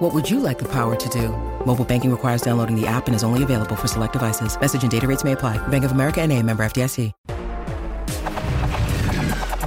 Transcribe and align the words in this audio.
What 0.00 0.14
would 0.14 0.30
you 0.30 0.40
like 0.40 0.58
the 0.58 0.64
power 0.64 0.96
to 0.96 1.08
do? 1.10 1.28
Mobile 1.66 1.84
banking 1.84 2.10
requires 2.10 2.40
downloading 2.40 2.74
the 2.74 2.86
app 2.86 3.06
and 3.06 3.14
is 3.14 3.22
only 3.22 3.42
available 3.42 3.76
for 3.76 3.86
select 3.86 4.14
devices. 4.14 4.58
Message 4.58 4.80
and 4.80 4.90
data 4.90 5.06
rates 5.06 5.24
may 5.24 5.32
apply. 5.32 5.58
Bank 5.68 5.84
of 5.84 5.92
America 5.92 6.22
and 6.22 6.32
a 6.32 6.42
member 6.42 6.64
FDIC. 6.64 7.12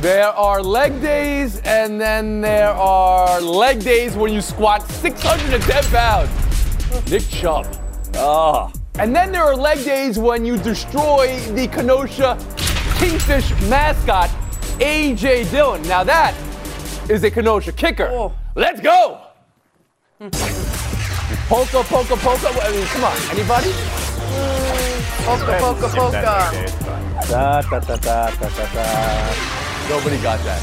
There 0.02 0.30
are 0.30 0.64
leg 0.64 1.00
days, 1.02 1.62
and 1.62 2.02
then 2.02 2.42
there 2.42 2.72
are 2.72 3.40
leg 3.40 3.84
days 3.84 4.16
when 4.16 4.34
you 4.34 4.42
squat 4.42 4.90
610 4.90 5.84
pounds. 5.92 7.12
Nick 7.12 7.30
Chubb. 7.30 7.68
Oh. 8.16 8.74
And 8.96 9.16
then 9.16 9.32
there 9.32 9.44
are 9.44 9.56
leg 9.56 9.86
days 9.86 10.18
when 10.18 10.44
you 10.46 10.58
destroy 10.58 11.40
the 11.52 11.68
Kenosha 11.68 12.40
Kingfish 12.98 13.52
mascot, 13.70 14.32
A.J. 14.82 15.44
Dillon. 15.52 15.84
Now 15.84 16.04
that 16.04 16.36
is 17.08 17.24
a 17.24 17.30
Kenosha 17.30 17.72
kicker. 17.72 18.08
Oh. 18.12 18.34
Let's 18.56 18.82
go! 18.82 19.33
Polka, 21.50 21.84
polka, 21.84 22.16
polka. 22.16 22.48
I 22.48 22.72
mean, 22.72 22.86
come 22.86 23.04
on, 23.04 23.18
anybody? 23.30 23.74
Polka, 25.26 25.58
polka, 25.60 25.90
polka. 25.90 26.52
Da, 27.28 27.62
da, 27.62 27.80
da, 27.80 27.98
da, 27.98 28.32
da, 28.32 28.50
da, 28.50 28.74
da. 28.74 29.34
Nobody 29.90 30.18
got 30.22 30.40
that. 30.46 30.62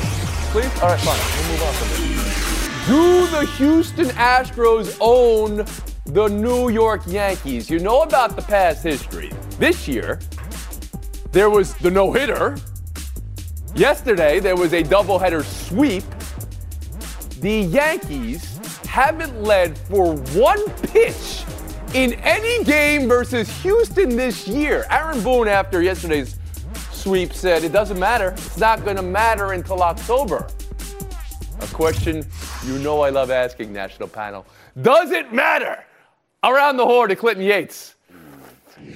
Please? 0.51 0.73
All 0.81 0.89
right, 0.89 1.01
fine. 1.01 1.21
We'll 1.37 1.49
move 1.53 1.63
on 1.63 1.75
from 1.75 1.89
this. 1.91 2.87
Do 2.87 3.27
the 3.27 3.45
Houston 3.59 4.07
Astros 4.17 4.97
own 4.99 5.67
the 6.07 6.29
New 6.29 6.71
York 6.71 7.03
Yankees? 7.07 7.69
You 7.69 7.81
know 7.81 8.01
about 8.01 8.37
the 8.37 8.43
past 8.43 8.83
history. 8.83 9.31
This 9.59 9.87
year, 9.87 10.21
there 11.33 11.51
was 11.51 11.75
the 11.75 11.91
no 11.91 12.13
hitter. 12.13 12.57
Yesterday, 13.75 14.41
there 14.41 14.57
was 14.57 14.73
a 14.73 14.83
doubleheader 14.83 15.45
sweep. 15.45 16.05
The 17.41 17.61
Yankees 17.61 18.60
haven't 18.91 19.41
led 19.41 19.79
for 19.79 20.17
one 20.35 20.69
pitch 20.89 21.45
in 21.95 22.13
any 22.15 22.65
game 22.65 23.09
versus 23.09 23.49
Houston 23.63 24.17
this 24.17 24.49
year. 24.49 24.85
Aaron 24.91 25.23
Boone, 25.23 25.47
after 25.47 25.81
yesterday's 25.81 26.37
sweep, 26.91 27.33
said 27.33 27.63
it 27.63 27.71
doesn't 27.71 28.01
matter. 28.01 28.31
It's 28.31 28.59
not 28.59 28.83
going 28.85 28.97
to 28.97 29.03
matter 29.03 29.53
until 29.53 29.85
October. 29.85 30.49
A 31.61 31.67
question 31.69 32.27
you 32.67 32.81
know 32.81 33.03
I 33.03 33.11
love 33.11 33.31
asking, 33.31 33.73
National 33.73 34.09
Panel. 34.09 34.45
Does 34.83 35.13
it 35.13 35.33
matter? 35.33 35.85
Around 36.43 36.79
the 36.79 36.85
horn 36.85 37.11
to 37.11 37.17
Clinton 37.17 37.45
Yates. 37.45 37.95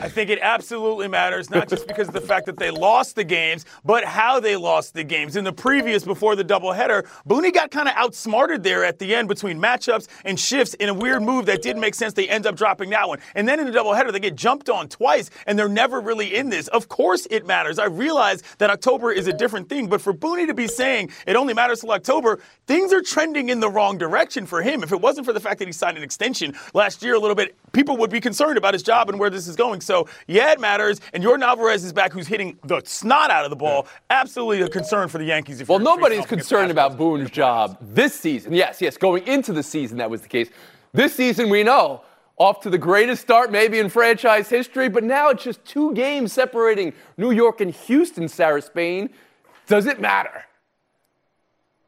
I 0.00 0.08
think 0.08 0.30
it 0.30 0.38
absolutely 0.42 1.08
matters, 1.08 1.50
not 1.50 1.68
just 1.68 1.86
because 1.86 2.08
of 2.08 2.14
the 2.14 2.20
fact 2.20 2.46
that 2.46 2.58
they 2.58 2.70
lost 2.70 3.14
the 3.14 3.24
games, 3.24 3.64
but 3.84 4.04
how 4.04 4.40
they 4.40 4.56
lost 4.56 4.94
the 4.94 5.04
games. 5.04 5.36
In 5.36 5.44
the 5.44 5.52
previous, 5.52 6.04
before 6.04 6.34
the 6.36 6.44
doubleheader, 6.44 7.06
Booney 7.28 7.52
got 7.52 7.70
kind 7.70 7.88
of 7.88 7.94
outsmarted 7.96 8.62
there 8.62 8.84
at 8.84 8.98
the 8.98 9.14
end 9.14 9.28
between 9.28 9.60
matchups 9.60 10.08
and 10.24 10.38
shifts 10.38 10.74
in 10.74 10.88
a 10.88 10.94
weird 10.94 11.22
move 11.22 11.46
that 11.46 11.62
didn't 11.62 11.80
make 11.80 11.94
sense. 11.94 12.14
They 12.14 12.28
end 12.28 12.46
up 12.46 12.56
dropping 12.56 12.90
that 12.90 13.08
one. 13.08 13.20
And 13.34 13.46
then 13.46 13.60
in 13.60 13.66
the 13.66 13.72
doubleheader, 13.72 14.12
they 14.12 14.20
get 14.20 14.34
jumped 14.34 14.68
on 14.68 14.88
twice, 14.88 15.30
and 15.46 15.58
they're 15.58 15.68
never 15.68 16.00
really 16.00 16.34
in 16.34 16.50
this. 16.50 16.68
Of 16.68 16.88
course 16.88 17.26
it 17.30 17.46
matters. 17.46 17.78
I 17.78 17.86
realize 17.86 18.42
that 18.58 18.70
October 18.70 19.12
is 19.12 19.28
a 19.28 19.32
different 19.32 19.68
thing, 19.68 19.88
but 19.88 20.00
for 20.00 20.12
Booney 20.12 20.46
to 20.46 20.54
be 20.54 20.66
saying 20.66 21.10
it 21.26 21.36
only 21.36 21.54
matters 21.54 21.80
till 21.80 21.92
October, 21.92 22.40
things 22.66 22.92
are 22.92 23.02
trending 23.02 23.48
in 23.48 23.60
the 23.60 23.68
wrong 23.68 23.96
direction 23.98 24.46
for 24.46 24.60
him. 24.62 24.82
If 24.82 24.92
it 24.92 25.00
wasn't 25.00 25.26
for 25.26 25.32
the 25.32 25.40
fact 25.40 25.60
that 25.60 25.68
he 25.68 25.72
signed 25.72 25.96
an 25.96 26.02
extension 26.02 26.54
last 26.72 27.02
year 27.02 27.14
a 27.14 27.18
little 27.18 27.36
bit, 27.36 27.56
people 27.72 27.96
would 27.98 28.10
be 28.10 28.20
concerned 28.20 28.58
about 28.58 28.74
his 28.74 28.82
job 28.82 29.08
and 29.08 29.18
where 29.18 29.30
this 29.30 29.46
is 29.46 29.56
going. 29.56 29.73
So, 29.80 30.08
yeah, 30.26 30.52
it 30.52 30.60
matters. 30.60 31.00
And 31.12 31.22
Yordan 31.22 31.42
Alvarez 31.42 31.84
is 31.84 31.92
back, 31.92 32.12
who's 32.12 32.26
hitting 32.26 32.58
the 32.64 32.82
snot 32.84 33.30
out 33.30 33.44
of 33.44 33.50
the 33.50 33.56
ball. 33.56 33.86
Absolutely 34.10 34.62
a 34.62 34.68
concern 34.68 35.08
for 35.08 35.18
the 35.18 35.24
Yankees. 35.24 35.60
If 35.60 35.68
Well, 35.68 35.78
nobody's 35.78 36.18
facing 36.18 36.20
off 36.20 36.32
against 36.32 36.48
concerned 36.48 36.70
about 36.70 36.96
Boone's 36.96 37.30
job 37.30 37.78
this 37.80 38.14
season. 38.14 38.52
Yes, 38.52 38.80
yes, 38.80 38.96
going 38.96 39.26
into 39.26 39.52
the 39.52 39.62
season, 39.62 39.98
that 39.98 40.10
was 40.10 40.22
the 40.22 40.28
case. 40.28 40.48
This 40.92 41.14
season, 41.14 41.50
we 41.50 41.62
know, 41.62 42.02
off 42.36 42.60
to 42.60 42.70
the 42.70 42.78
greatest 42.78 43.22
start 43.22 43.52
maybe 43.52 43.78
in 43.78 43.88
franchise 43.88 44.48
history, 44.48 44.88
but 44.88 45.04
now 45.04 45.30
it's 45.30 45.44
just 45.44 45.64
two 45.64 45.92
games 45.94 46.32
separating 46.32 46.92
New 47.16 47.30
York 47.30 47.60
and 47.60 47.72
Houston, 47.72 48.28
Sarah 48.28 48.62
Spain. 48.62 49.10
Does 49.66 49.86
it 49.86 50.00
matter? 50.00 50.44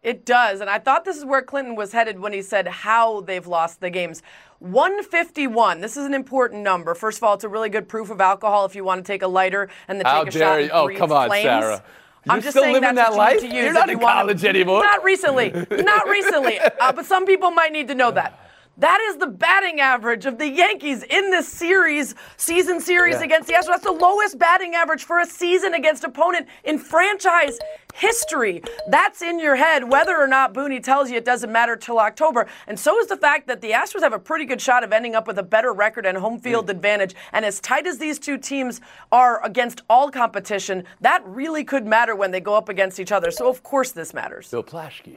It 0.07 0.25
does. 0.25 0.61
And 0.61 0.71
I 0.71 0.79
thought 0.79 1.05
this 1.05 1.17
is 1.17 1.25
where 1.25 1.43
Clinton 1.43 1.75
was 1.75 1.91
headed 1.91 2.21
when 2.21 2.33
he 2.33 2.41
said 2.41 2.69
how 2.69 3.23
they've 3.23 3.45
lost 3.47 3.81
the 3.81 3.91
games. 3.91 4.23
151. 4.61 5.81
This 5.81 5.97
is 5.97 6.07
an 6.07 6.15
important 6.15 6.63
number. 6.63 6.95
First 6.95 7.19
of 7.19 7.25
all, 7.25 7.35
it's 7.35 7.43
a 7.43 7.49
really 7.49 7.69
good 7.69 7.89
proof 7.89 8.09
of 8.11 8.21
alcohol 8.21 8.65
if 8.67 8.77
you 8.77 8.85
want 8.85 9.05
to 9.05 9.13
take 9.13 9.23
a 9.23 9.27
lighter 9.27 9.69
and 9.89 9.99
then 9.99 10.07
How 10.07 10.23
take 10.23 10.33
a 10.35 10.39
shot 10.39 10.55
you. 10.59 10.63
and 10.63 10.71
Oh, 10.73 10.89
come 10.97 11.11
on, 11.11 11.27
flames. 11.29 11.43
Sarah. 11.43 11.83
You're 12.25 12.33
I'm 12.35 12.41
just 12.41 12.51
still 12.53 12.63
saying 12.63 12.75
living 12.75 12.95
that's 12.95 13.09
that 13.11 13.13
you 13.15 13.19
life? 13.19 13.41
to 13.41 13.47
You're 13.49 13.67
if 13.67 13.75
not 13.75 13.89
you 13.89 13.95
in 13.95 13.99
wanna- 14.01 14.15
college 14.21 14.45
anymore. 14.45 14.83
Not 14.85 15.03
recently. 15.03 15.51
Not 15.71 16.07
recently. 16.09 16.59
Uh, 16.81 16.93
but 16.93 17.05
some 17.05 17.27
people 17.27 17.51
might 17.51 17.73
need 17.73 17.89
to 17.89 17.95
know 17.97 18.13
that. 18.13 18.46
That 18.79 19.01
is 19.09 19.17
the 19.17 19.27
batting 19.27 19.81
average 19.81 20.27
of 20.27 20.37
the 20.37 20.49
Yankees 20.49 21.03
in 21.03 21.31
this 21.31 21.49
series, 21.49 22.15
season 22.37 22.79
series 22.81 23.17
Yeah. 23.17 23.25
against 23.25 23.49
the 23.49 23.55
Astros. 23.55 23.69
That's 23.69 23.85
the 23.85 23.93
lowest 23.93 24.39
batting 24.39 24.75
average 24.75 25.05
for 25.05 25.19
a 25.19 25.27
season 25.27 25.73
against 25.73 26.05
opponent 26.05 26.47
in 26.63 26.79
franchise 26.79 27.59
history. 27.95 28.63
That's 28.89 29.23
in 29.23 29.39
your 29.39 29.57
head, 29.57 29.91
whether 29.91 30.15
or 30.15 30.27
not 30.27 30.53
Booney 30.53 30.83
tells 30.83 31.11
you 31.11 31.17
it 31.17 31.25
doesn't 31.25 31.51
matter 31.51 31.75
till 31.75 31.99
October. 31.99 32.47
And 32.67 32.79
so 32.79 32.99
is 32.99 33.07
the 33.07 33.17
fact 33.17 33.47
that 33.47 33.63
the 33.63 33.71
Astros 33.71 34.03
have 34.03 34.13
a 34.13 34.19
pretty 34.19 34.45
good 34.45 34.61
shot 34.61 34.85
of 34.85 34.93
ending 34.93 35.15
up 35.15 35.27
with 35.27 35.39
a 35.39 35.43
better 35.43 35.73
record 35.73 36.05
and 36.05 36.19
home 36.19 36.39
field 36.39 36.67
mm. 36.67 36.71
advantage. 36.71 37.15
And 37.33 37.47
as 37.47 37.61
tight 37.61 37.87
as 37.87 37.97
these 37.97 38.19
two 38.19 38.37
teams 38.37 38.83
are 39.11 39.43
against 39.43 39.81
all 39.89 40.11
competition, 40.11 40.85
that 41.01 41.23
really 41.25 41.65
could 41.65 41.87
matter 41.87 42.15
when 42.15 42.31
they 42.31 42.41
go 42.41 42.55
up 42.55 42.69
against 42.69 43.01
each 43.01 43.13
other. 43.13 43.31
So 43.31 43.49
of 43.49 43.63
course 43.63 43.93
this 43.93 44.13
matters. 44.13 44.51
Bill 44.51 44.63
Plaschke. 44.63 45.17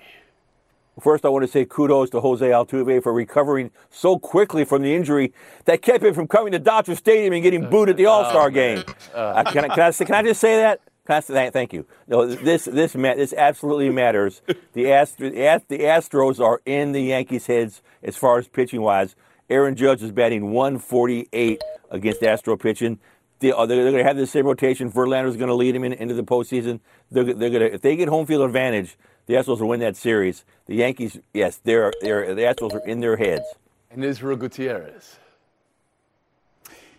First, 0.99 1.25
I 1.25 1.29
want 1.29 1.43
to 1.43 1.51
say 1.51 1.65
kudos 1.65 2.09
to 2.11 2.21
Jose 2.21 2.45
Altuve 2.45 3.01
for 3.01 3.13
recovering 3.13 3.71
so 3.89 4.19
quickly 4.19 4.65
from 4.65 4.81
the 4.81 4.93
injury 4.93 5.33
that 5.65 5.81
kept 5.81 6.03
him 6.03 6.13
from 6.13 6.27
coming 6.27 6.51
to 6.51 6.59
Dodger 6.59 6.95
Stadium 6.95 7.33
and 7.33 7.43
getting 7.43 7.69
booed 7.69 7.89
at 7.89 7.97
the 7.97 8.05
All 8.05 8.29
Star 8.29 8.49
game. 8.49 8.83
Uh, 9.13 9.43
can, 9.43 9.65
I, 9.65 9.75
can, 9.75 9.83
I, 9.83 9.91
can 9.91 10.15
I 10.15 10.23
just 10.23 10.41
say 10.41 10.57
that? 10.57 10.81
Can 11.05 11.15
I 11.15 11.19
say 11.21 11.33
that? 11.33 11.53
Thank 11.53 11.73
you. 11.73 11.87
No, 12.07 12.27
this 12.27 12.65
this 12.65 12.93
this 12.93 13.33
absolutely 13.33 13.89
matters. 13.89 14.43
The, 14.73 14.91
Ast- 14.91 15.17
the 15.17 15.43
Ast- 15.43 15.67
the 15.67 15.79
Astros 15.79 16.39
are 16.39 16.61
in 16.65 16.91
the 16.91 17.01
Yankees' 17.01 17.47
heads 17.47 17.81
as 18.03 18.16
far 18.16 18.37
as 18.37 18.47
pitching 18.47 18.81
wise. 18.81 19.16
Aaron 19.49 19.75
Judge 19.75 20.03
is 20.03 20.11
batting 20.11 20.51
148 20.51 21.61
against 21.89 22.21
Astro 22.21 22.55
pitching. 22.57 22.99
They, 23.39 23.51
are 23.51 23.66
they're 23.66 23.83
going 23.83 23.97
to 23.97 24.03
have 24.03 24.17
the 24.17 24.27
same 24.27 24.45
rotation. 24.45 24.91
Verlander's 24.91 25.37
going 25.37 25.47
to 25.47 25.55
lead 25.55 25.73
them 25.73 25.83
in, 25.83 25.93
into 25.93 26.13
the 26.13 26.23
postseason. 26.23 26.79
They're, 27.09 27.23
they're 27.23 27.49
going 27.49 27.61
to 27.61 27.73
if 27.73 27.81
they 27.81 27.95
get 27.95 28.09
home 28.09 28.25
field 28.25 28.43
advantage, 28.43 28.97
the 29.29 29.35
Astros 29.35 29.59
will 29.59 29.67
win 29.67 29.79
that 29.81 29.95
series. 29.95 30.44
The 30.66 30.73
Yankees, 30.73 31.19
yes, 31.35 31.62
they're, 31.63 31.94
they're 32.01 32.34
the 32.34 32.41
Astros 32.41 32.73
are 32.73 32.85
in 32.88 33.00
their 33.00 33.16
heads. 33.16 33.45
And 33.91 34.03
Israel 34.03 34.35
Gutierrez. 34.35 35.17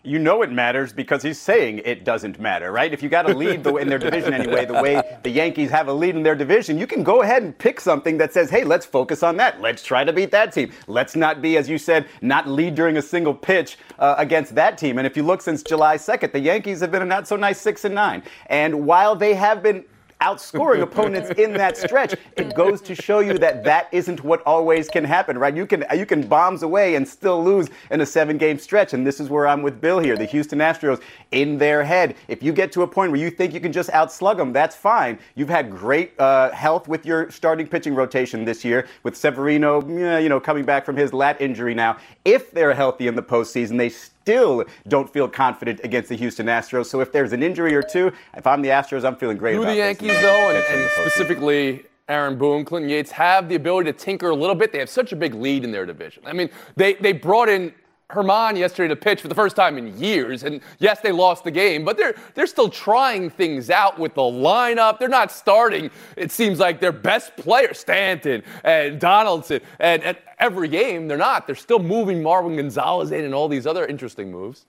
you 0.05 0.21
know 0.21 0.43
it 0.43 0.53
matters 0.53 0.93
because 0.93 1.25
he's 1.25 1.41
saying 1.41 1.83
it 1.85 2.05
doesn't 2.05 2.39
matter, 2.39 2.71
right? 2.71 2.95
If 2.95 3.03
you 3.03 3.09
got 3.09 3.29
a 3.29 3.35
lead 3.35 3.65
the, 3.65 3.75
in 3.75 3.89
their 3.89 3.99
division 3.99 4.33
anyway, 4.33 4.65
the 4.65 4.75
way 4.75 5.19
the 5.25 5.31
Yankees 5.31 5.71
have 5.71 5.89
a 5.89 5.93
lead 5.93 6.15
in 6.15 6.23
their 6.23 6.37
division, 6.37 6.79
you 6.79 6.87
can 6.87 7.03
go 7.03 7.23
ahead 7.23 7.43
and 7.43 7.59
pick 7.59 7.81
something 7.81 8.17
that 8.19 8.33
says, 8.33 8.49
hey, 8.49 8.63
let's 8.63 8.87
focus 8.87 9.25
on 9.25 9.37
that. 9.39 9.61
Let's 9.61 9.83
try 9.83 10.05
to 10.05 10.13
beat 10.13 10.31
that 10.31 10.53
team. 10.53 10.71
Let's 10.87 11.17
not 11.17 11.43
be, 11.43 11.57
as 11.57 11.69
you 11.69 11.79
said, 11.79 12.07
not 12.23 12.47
lead 12.47 12.77
during 12.77 12.97
a 12.97 13.03
single 13.03 13.35
pitch 13.35 13.77
uh, 13.99 14.15
against 14.19 14.55
that 14.55 14.79
team. 14.79 14.99
And 14.99 15.07
if 15.07 15.17
you 15.17 15.25
look 15.25 15.43
since 15.43 15.65
July 15.65 15.97
2nd, 15.97 16.31
the 16.31 16.39
Yankees 16.39 16.79
have 16.79 16.93
been 16.93 17.03
a 17.03 17.07
not 17.07 17.27
so 17.27 17.35
nice 17.35 17.61
6 17.61 17.87
and 17.87 17.95
9. 17.97 18.23
And 18.47 18.87
while 18.87 19.17
they 19.17 19.35
have 19.35 19.65
been 19.65 19.85
outscoring 20.21 20.83
opponents 20.83 21.31
in 21.39 21.53
that 21.55 21.77
stretch, 21.77 22.15
it 22.37 22.55
goes 22.55 22.81
to 22.83 22.95
show 22.95 23.21
you 23.21 23.39
that 23.39 23.65
that 23.65 23.89
isn't 23.93 24.23
what 24.23 24.43
always 24.43 24.89
can 24.89 25.05
happen, 25.05 25.39
right? 25.39 25.57
You 25.57 25.67
can 25.67 25.85
you 25.97 26.07
can 26.07 26.27
bombs 26.27 26.63
away 26.63 26.95
and 26.95 27.07
still 27.07 27.43
lose 27.43 27.69
in 27.91 28.01
a 28.01 28.07
seven-game 28.07 28.59
stretch, 28.59 28.93
and 28.93 29.07
this 29.07 29.21
is 29.21 29.31
where 29.31 29.47
I'm 29.47 29.63
with 29.63 29.81
Bill 29.81 29.99
here. 29.99 30.17
The 30.17 30.27
Houston 30.27 30.59
Astros 30.59 31.01
in 31.33 31.59
their 31.59 31.83
head. 31.85 32.17
If 32.29 32.43
you 32.43 32.53
get 32.53 32.73
to 32.73 32.83
a 32.83 32.87
point 32.87 33.13
where 33.13 33.21
you 33.21 33.31
think 33.31 33.55
you 33.55 33.61
can 33.61 33.73
just 33.73 33.91
outslug 33.91 34.37
them, 34.37 34.53
that's 34.53 34.77
fine. 34.77 35.19
You've 35.35 35.49
had 35.49 35.71
great 35.71 36.19
uh, 36.21 36.51
health 36.51 36.89
with 36.89 37.07
your 37.07 37.31
starting 37.31 37.67
pitching 37.67 37.95
rotation 37.95 38.45
this 38.45 38.65
year, 38.65 38.87
with 39.03 39.17
Severino, 39.17 39.87
you 40.19 40.29
know, 40.29 40.41
coming 40.41 40.65
back 40.65 40.85
from 40.85 40.97
his 40.97 41.13
lat 41.13 41.41
injury 41.41 41.75
now. 41.75 41.97
If 42.25 42.51
they're 42.51 42.75
healthy 42.75 43.07
in 43.07 43.15
the 43.15 43.23
postseason, 43.23 43.79
they 43.79 43.89
still 44.23 44.65
don't 44.89 45.11
feel 45.13 45.29
confident 45.29 45.81
against 45.83 46.09
the 46.09 46.17
Houston 46.17 46.47
Astros. 46.47 46.87
So 46.87 47.01
if 47.01 47.13
there's 47.13 47.33
an 47.33 47.43
injury 47.43 47.75
or 47.75 47.83
two, 47.83 48.13
if 48.37 48.47
I'm 48.47 48.63
the 48.63 48.69
Astros, 48.69 49.05
I'm 49.05 49.17
feeling 49.17 49.37
great 49.37 49.57
about 49.57 49.67
the 49.67 49.71
this. 49.71 49.79
Yankees, 49.79 50.21
though, 50.21 50.51
and, 50.51 50.57
the 50.57 50.73
and 50.73 50.91
specifically 50.91 51.85
Aaron 52.09 52.37
Boone, 52.37 52.65
Clinton 52.65 52.91
Yates, 52.91 53.11
have 53.13 53.49
the 53.49 53.55
ability 53.55 53.93
to 53.93 53.97
tinker 53.97 54.31
a 54.31 54.35
little 54.35 54.55
bit? 54.55 54.73
They 54.73 54.79
have 54.79 54.91
such 54.91 55.13
a 55.13 55.17
big 55.17 55.35
lead 55.35 55.65
in 55.65 55.73
their 55.73 55.87
division. 55.87 56.23
I 56.27 56.33
mean, 56.33 56.51
they, 56.77 56.95
they 56.95 57.13
brought 57.13 57.49
in 57.49 57.73
Germán 58.11 58.57
yesterday 58.57 58.89
to 58.89 58.97
pitch 58.97 59.21
for 59.21 59.29
the 59.29 59.35
first 59.35 59.57
time 59.57 59.79
in 59.79 59.99
years. 59.99 60.43
And 60.43 60.61
yes, 60.79 61.01
they 61.01 61.13
lost 61.13 61.45
the 61.45 61.51
game, 61.51 61.85
but 61.85 61.97
they're 61.97 62.15
they're 62.35 62.47
still 62.47 62.69
trying 62.69 63.31
things 63.31 63.71
out 63.71 63.99
with 63.99 64.15
the 64.15 64.23
lineup. 64.23 64.99
They're 64.99 65.09
not 65.09 65.31
starting. 65.33 65.91
It 66.17 66.31
seems 66.31 66.59
like 66.59 66.81
their 66.81 66.93
best 66.93 67.37
player, 67.37 67.75
Stanton 67.75 68.43
and 68.65 69.01
Donaldson, 69.01 69.61
and 69.79 70.03
at 70.03 70.23
every 70.39 70.69
game 70.69 71.09
they're 71.09 71.19
not. 71.19 71.47
They're 71.47 71.55
still 71.55 71.79
moving 71.79 72.23
Marwin 72.23 72.57
Gonzalez 72.57 73.11
in 73.13 73.25
and 73.25 73.35
all 73.35 73.49
these 73.49 73.67
other 73.67 73.87
interesting 73.87 74.31
moves 74.31 74.67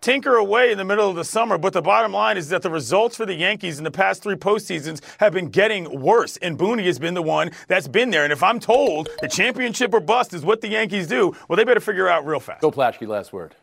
tinker 0.00 0.36
away 0.36 0.72
in 0.72 0.78
the 0.78 0.84
middle 0.84 1.08
of 1.08 1.16
the 1.16 1.24
summer. 1.24 1.58
But 1.58 1.72
the 1.72 1.82
bottom 1.82 2.12
line 2.12 2.36
is 2.36 2.48
that 2.48 2.62
the 2.62 2.70
results 2.70 3.16
for 3.16 3.26
the 3.26 3.34
Yankees 3.34 3.78
in 3.78 3.84
the 3.84 3.90
past 3.90 4.22
three 4.22 4.36
postseasons 4.36 5.00
have 5.18 5.32
been 5.32 5.48
getting 5.48 6.00
worse. 6.00 6.36
And 6.38 6.58
Booney 6.58 6.86
has 6.86 6.98
been 6.98 7.14
the 7.14 7.22
one 7.22 7.50
that's 7.68 7.88
been 7.88 8.10
there. 8.10 8.24
And 8.24 8.32
if 8.32 8.42
I'm 8.42 8.60
told 8.60 9.08
the 9.20 9.28
championship 9.28 9.92
or 9.94 10.00
bust 10.00 10.34
is 10.34 10.44
what 10.44 10.60
the 10.60 10.68
Yankees 10.68 11.06
do, 11.06 11.36
well, 11.48 11.56
they 11.56 11.64
better 11.64 11.80
figure 11.80 12.08
out 12.08 12.26
real 12.26 12.40
fast. 12.40 12.62
Go 12.62 12.70
Plaschke, 12.70 13.06
last 13.06 13.32
word. 13.32 13.54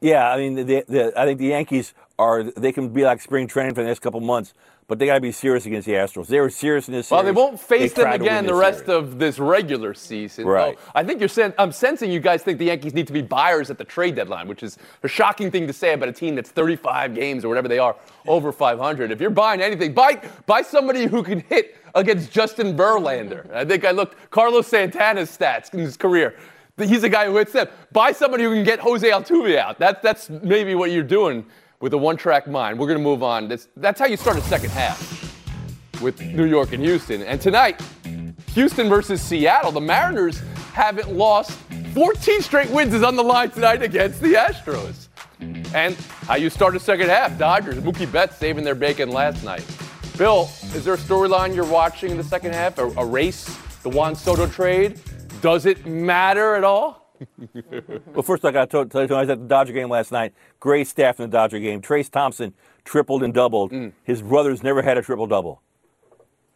Yeah, 0.00 0.30
I 0.30 0.36
mean, 0.36 0.54
the, 0.54 0.84
the, 0.86 1.12
I 1.16 1.24
think 1.24 1.40
the 1.40 1.48
Yankees 1.48 1.92
are, 2.18 2.44
they 2.44 2.72
can 2.72 2.90
be 2.90 3.02
like 3.02 3.20
spring 3.20 3.48
training 3.48 3.74
for 3.74 3.82
the 3.82 3.88
next 3.88 3.98
couple 3.98 4.20
months 4.20 4.54
but 4.88 4.98
they 4.98 5.04
got 5.04 5.16
to 5.16 5.20
be 5.20 5.32
serious 5.32 5.66
against 5.66 5.86
the 5.86 5.92
Astros. 5.92 6.28
They 6.28 6.40
were 6.40 6.48
serious 6.48 6.88
in 6.88 6.94
this 6.94 7.10
well, 7.10 7.20
series. 7.20 7.36
Well, 7.36 7.46
they 7.46 7.50
won't 7.50 7.60
face 7.60 7.92
they 7.92 8.04
them 8.04 8.12
again 8.14 8.46
the 8.46 8.54
rest 8.54 8.86
series. 8.86 9.04
of 9.04 9.18
this 9.18 9.38
regular 9.38 9.92
season. 9.92 10.46
Right. 10.46 10.78
I 10.94 11.04
think 11.04 11.20
you're 11.20 11.28
sen- 11.28 11.52
I'm 11.58 11.72
sensing 11.72 12.10
you 12.10 12.20
guys 12.20 12.42
think 12.42 12.58
the 12.58 12.64
Yankees 12.64 12.94
need 12.94 13.06
to 13.06 13.12
be 13.12 13.20
buyers 13.20 13.70
at 13.70 13.76
the 13.76 13.84
trade 13.84 14.14
deadline, 14.14 14.48
which 14.48 14.62
is 14.62 14.78
a 15.02 15.08
shocking 15.08 15.50
thing 15.50 15.66
to 15.66 15.74
say 15.74 15.92
about 15.92 16.08
a 16.08 16.12
team 16.12 16.34
that's 16.34 16.50
35 16.50 17.14
games 17.14 17.44
or 17.44 17.48
whatever 17.48 17.68
they 17.68 17.78
are 17.78 17.96
over 18.26 18.50
500. 18.50 19.12
If 19.12 19.20
you're 19.20 19.28
buying 19.28 19.60
anything, 19.60 19.92
buy 19.92 20.22
buy 20.46 20.62
somebody 20.62 21.04
who 21.04 21.22
can 21.22 21.40
hit 21.40 21.76
against 21.94 22.32
Justin 22.32 22.74
Verlander. 22.74 23.52
I 23.52 23.66
think 23.66 23.84
I 23.84 23.90
looked 23.90 24.30
Carlos 24.30 24.68
Santana's 24.68 25.36
stats 25.36 25.74
in 25.74 25.80
his 25.80 25.98
career. 25.98 26.34
He's 26.78 27.02
a 27.02 27.08
guy 27.10 27.26
who 27.26 27.36
hits 27.36 27.52
them. 27.52 27.66
Buy 27.92 28.12
somebody 28.12 28.44
who 28.44 28.54
can 28.54 28.64
get 28.64 28.78
Jose 28.78 29.06
Altuve 29.06 29.58
out. 29.58 29.78
That's 29.78 30.00
that's 30.00 30.30
maybe 30.30 30.74
what 30.74 30.92
you're 30.92 31.02
doing 31.02 31.44
with 31.80 31.92
a 31.92 31.98
one-track 31.98 32.46
mind. 32.46 32.78
We're 32.78 32.86
going 32.86 32.98
to 32.98 33.04
move 33.04 33.22
on. 33.22 33.48
That's, 33.48 33.68
that's 33.76 34.00
how 34.00 34.06
you 34.06 34.16
start 34.16 34.36
a 34.36 34.42
second 34.42 34.70
half 34.70 36.00
with 36.00 36.20
New 36.20 36.44
York 36.44 36.72
and 36.72 36.82
Houston. 36.82 37.22
And 37.22 37.40
tonight, 37.40 37.80
Houston 38.54 38.88
versus 38.88 39.20
Seattle. 39.20 39.72
The 39.72 39.80
Mariners 39.80 40.40
haven't 40.72 41.12
lost 41.12 41.52
14 41.94 42.42
straight 42.42 42.70
wins 42.70 42.94
is 42.94 43.02
on 43.02 43.16
the 43.16 43.22
line 43.22 43.50
tonight 43.50 43.82
against 43.82 44.20
the 44.20 44.34
Astros. 44.34 45.08
And 45.74 45.94
how 46.26 46.36
you 46.36 46.50
start 46.50 46.74
a 46.74 46.80
second 46.80 47.08
half. 47.08 47.38
Dodgers, 47.38 47.76
Mookie 47.76 48.10
Betts 48.10 48.36
saving 48.36 48.64
their 48.64 48.74
bacon 48.74 49.10
last 49.10 49.44
night. 49.44 49.64
Bill, 50.16 50.50
is 50.74 50.84
there 50.84 50.94
a 50.94 50.98
storyline 50.98 51.54
you're 51.54 51.64
watching 51.64 52.10
in 52.10 52.16
the 52.16 52.24
second 52.24 52.52
half? 52.52 52.78
A, 52.78 52.86
a 52.86 53.06
race? 53.06 53.56
The 53.82 53.88
Juan 53.88 54.16
Soto 54.16 54.48
trade? 54.48 55.00
Does 55.40 55.66
it 55.66 55.86
matter 55.86 56.56
at 56.56 56.64
all? 56.64 57.07
Well, 58.14 58.22
first 58.22 58.44
I 58.44 58.50
got 58.50 58.70
to 58.70 58.84
tell 58.86 59.06
you, 59.06 59.14
I 59.14 59.20
was 59.20 59.30
at 59.30 59.40
the 59.40 59.46
Dodger 59.46 59.72
game 59.72 59.88
last 59.88 60.12
night. 60.12 60.32
Great 60.60 60.86
staff 60.86 61.20
in 61.20 61.30
the 61.30 61.36
Dodger 61.36 61.58
game. 61.58 61.80
Trayce 61.80 62.10
Thompson 62.10 62.54
tripled 62.84 63.22
and 63.22 63.32
doubled. 63.34 63.72
Mm. 63.72 63.92
His 64.04 64.22
brothers 64.22 64.62
never 64.62 64.82
had 64.82 64.98
a 64.98 65.02
triple 65.02 65.26
double. 65.26 65.62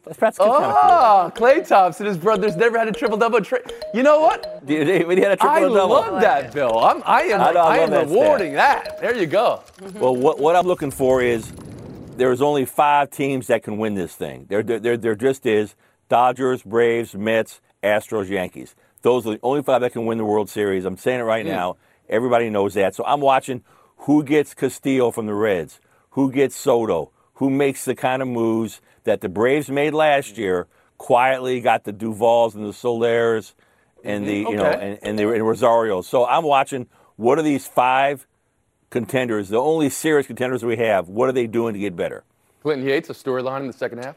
That's 0.05 0.19
Pat's 0.19 0.38
good 0.38 0.49
oh, 0.49 1.32
Klay 1.35 1.67
Thompson, 1.67 2.06
his 2.06 2.19
brother's 2.19 2.56
never 2.56 2.76
had 2.76 2.88
a 2.88 2.93
triple 2.93 3.17
double. 3.17 3.41
Tri- 3.41 3.61
you 3.94 4.03
know 4.03 4.20
what? 4.20 4.62
He, 4.67 4.75
he 4.79 4.82
had 4.82 5.09
a 5.09 5.37
triple 5.37 5.49
I 5.49 5.61
double. 5.61 5.88
love 5.88 6.20
that, 6.20 6.53
Bill. 6.53 6.76
I'm, 6.79 7.03
I 7.06 7.23
am, 7.23 7.41
I, 7.41 7.50
I 7.53 7.79
am 7.79 7.91
that 7.91 8.08
rewarding 8.08 8.55
stat. 8.55 8.85
that. 8.85 9.00
There 9.00 9.17
you 9.17 9.26
go. 9.26 9.62
Well, 9.94 10.17
what, 10.17 10.41
what 10.41 10.56
I'm 10.56 10.67
looking 10.67 10.91
for 10.91 11.23
is 11.23 11.53
there's 12.17 12.43
only 12.43 12.65
five 12.65 13.11
teams 13.11 13.47
that 13.47 13.62
can 13.62 13.79
win 13.79 13.94
this 13.94 14.15
thing. 14.15 14.47
There, 14.49 14.62
there, 14.62 14.97
there 14.97 15.15
just 15.15 15.47
is 15.47 15.76
Dodgers, 16.08 16.62
Braves, 16.62 17.15
Mets, 17.15 17.61
Astros, 17.82 18.29
Yankees. 18.29 18.75
Those 19.03 19.27
are 19.27 19.33
the 19.33 19.41
only 19.43 19.63
five 19.63 19.81
that 19.83 19.93
can 19.93 20.07
win 20.07 20.19
the 20.19 20.25
World 20.25 20.49
Series. 20.49 20.85
I'm 20.85 20.97
saying 20.97 21.21
it 21.21 21.25
right 21.25 21.45
mm. 21.45 21.51
now. 21.51 21.77
Everybody 22.09 22.51
knows 22.51 22.75
that. 22.75 22.95
So 22.95 23.05
I'm 23.05 23.21
watching 23.21 23.63
who 23.99 24.25
gets 24.25 24.55
Castillo 24.55 25.11
from 25.11 25.27
the 25.27 25.35
Reds, 25.35 25.81
who 26.11 26.33
gets 26.33 26.57
Soto, 26.57 27.11
who 27.35 27.51
makes 27.51 27.85
the 27.85 27.95
kind 27.95 28.23
of 28.23 28.29
moves– 28.29 28.81
that 29.05 29.21
the 29.21 29.29
Braves 29.29 29.69
made 29.69 29.95
last 29.95 30.39
year 30.39 30.67
quietly 30.99 31.61
got 31.61 31.85
the 31.85 31.93
Duvalls 31.93 32.55
and 32.55 32.65
the 32.65 32.73
Solers 32.73 33.55
and 34.05 34.27
the 34.27 34.45
okay. 34.45 34.51
you 34.51 34.57
know 34.57 34.65
and, 34.65 34.99
and 35.03 35.19
the 35.19 35.33
and 35.33 35.47
Rosario. 35.47 36.03
So 36.03 36.27
I'm 36.27 36.45
watching 36.45 36.87
what 37.17 37.39
are 37.39 37.43
these 37.43 37.67
five 37.67 38.27
contenders, 38.91 39.49
the 39.49 39.59
only 39.61 39.89
serious 39.89 40.27
contenders 40.27 40.65
we 40.65 40.77
have, 40.77 41.09
what 41.09 41.29
are 41.29 41.33
they 41.33 41.47
doing 41.47 41.75
to 41.75 41.81
get 41.81 41.97
better? 41.97 42.25
Clinton 42.63 42.87
Yates, 42.87 43.11
a 43.11 43.15
storyline 43.15 43.61
in 43.61 43.67
the 43.67 43.73
second 43.73 44.05
half? 44.05 44.17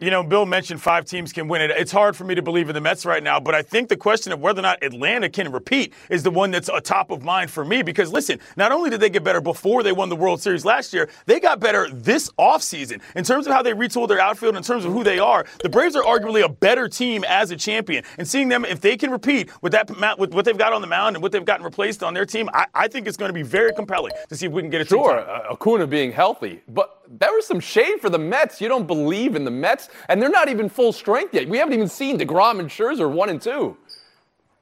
You 0.00 0.10
know, 0.10 0.24
Bill 0.24 0.44
mentioned 0.44 0.82
five 0.82 1.04
teams 1.04 1.32
can 1.32 1.46
win 1.46 1.62
it. 1.62 1.70
It's 1.70 1.92
hard 1.92 2.16
for 2.16 2.24
me 2.24 2.34
to 2.34 2.42
believe 2.42 2.68
in 2.68 2.74
the 2.74 2.80
Mets 2.80 3.06
right 3.06 3.22
now, 3.22 3.38
but 3.38 3.54
I 3.54 3.62
think 3.62 3.88
the 3.88 3.96
question 3.96 4.32
of 4.32 4.40
whether 4.40 4.58
or 4.58 4.62
not 4.62 4.82
Atlanta 4.82 5.28
can 5.28 5.52
repeat 5.52 5.94
is 6.10 6.24
the 6.24 6.32
one 6.32 6.50
that's 6.50 6.68
a 6.68 6.80
top 6.80 7.12
of 7.12 7.22
mind 7.22 7.48
for 7.48 7.64
me 7.64 7.80
because 7.82 8.12
listen, 8.12 8.40
not 8.56 8.72
only 8.72 8.90
did 8.90 8.98
they 8.98 9.08
get 9.08 9.22
better 9.22 9.40
before 9.40 9.84
they 9.84 9.92
won 9.92 10.08
the 10.08 10.16
World 10.16 10.42
Series 10.42 10.64
last 10.64 10.92
year, 10.92 11.08
they 11.26 11.38
got 11.38 11.60
better 11.60 11.88
this 11.92 12.28
offseason. 12.40 13.00
In 13.14 13.22
terms 13.22 13.46
of 13.46 13.52
how 13.52 13.62
they 13.62 13.72
retooled 13.72 14.08
their 14.08 14.20
outfield, 14.20 14.56
in 14.56 14.64
terms 14.64 14.84
of 14.84 14.92
who 14.92 15.04
they 15.04 15.20
are, 15.20 15.46
the 15.62 15.68
Braves 15.68 15.94
are 15.94 16.02
arguably 16.02 16.44
a 16.44 16.48
better 16.48 16.88
team 16.88 17.22
as 17.28 17.52
a 17.52 17.56
champion. 17.56 18.02
And 18.18 18.26
seeing 18.26 18.48
them, 18.48 18.64
if 18.64 18.80
they 18.80 18.96
can 18.96 19.12
repeat 19.12 19.48
with 19.62 19.70
that 19.72 19.88
with 20.18 20.34
what 20.34 20.44
they've 20.44 20.58
got 20.58 20.72
on 20.72 20.80
the 20.80 20.88
mound 20.88 21.14
and 21.14 21.22
what 21.22 21.30
they've 21.30 21.44
gotten 21.44 21.64
replaced 21.64 22.02
on 22.02 22.14
their 22.14 22.26
team, 22.26 22.50
I, 22.52 22.66
I 22.74 22.88
think 22.88 23.06
it's 23.06 23.16
going 23.16 23.28
to 23.28 23.32
be 23.32 23.42
very 23.42 23.72
compelling 23.72 24.12
to 24.28 24.34
see 24.34 24.46
if 24.46 24.52
we 24.52 24.60
can 24.60 24.70
get 24.70 24.80
it. 24.80 24.88
Sure, 24.88 25.20
uh, 25.20 25.52
Acuna 25.52 25.86
being 25.86 26.10
healthy, 26.10 26.62
but 26.66 27.03
there 27.08 27.32
was 27.32 27.46
some 27.46 27.60
shade 27.60 28.00
for 28.00 28.10
the 28.10 28.18
Mets. 28.18 28.60
You 28.60 28.68
don't 28.68 28.86
believe 28.86 29.36
in 29.36 29.44
the 29.44 29.50
Mets, 29.50 29.88
and 30.08 30.20
they're 30.20 30.30
not 30.30 30.48
even 30.48 30.68
full 30.68 30.92
strength 30.92 31.34
yet. 31.34 31.48
We 31.48 31.58
haven't 31.58 31.74
even 31.74 31.88
seen 31.88 32.18
DeGrom 32.18 32.58
and 32.58 32.68
Scherzer 32.68 33.10
one 33.10 33.28
and 33.28 33.40
two. 33.40 33.76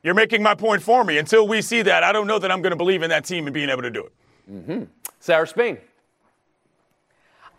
You're 0.02 0.14
making 0.14 0.42
my 0.42 0.54
point 0.54 0.82
for 0.82 1.04
me. 1.04 1.18
Until 1.18 1.46
we 1.46 1.62
see 1.62 1.82
that, 1.82 2.02
I 2.02 2.12
don't 2.12 2.26
know 2.26 2.38
that 2.38 2.50
I'm 2.50 2.60
going 2.60 2.72
to 2.72 2.76
believe 2.76 3.02
in 3.02 3.10
that 3.10 3.24
team 3.24 3.46
and 3.46 3.54
being 3.54 3.70
able 3.70 3.82
to 3.82 3.90
do 3.90 4.06
it. 4.06 4.12
Mm-hmm. 4.50 4.84
Sarah 5.20 5.46
Spain. 5.46 5.78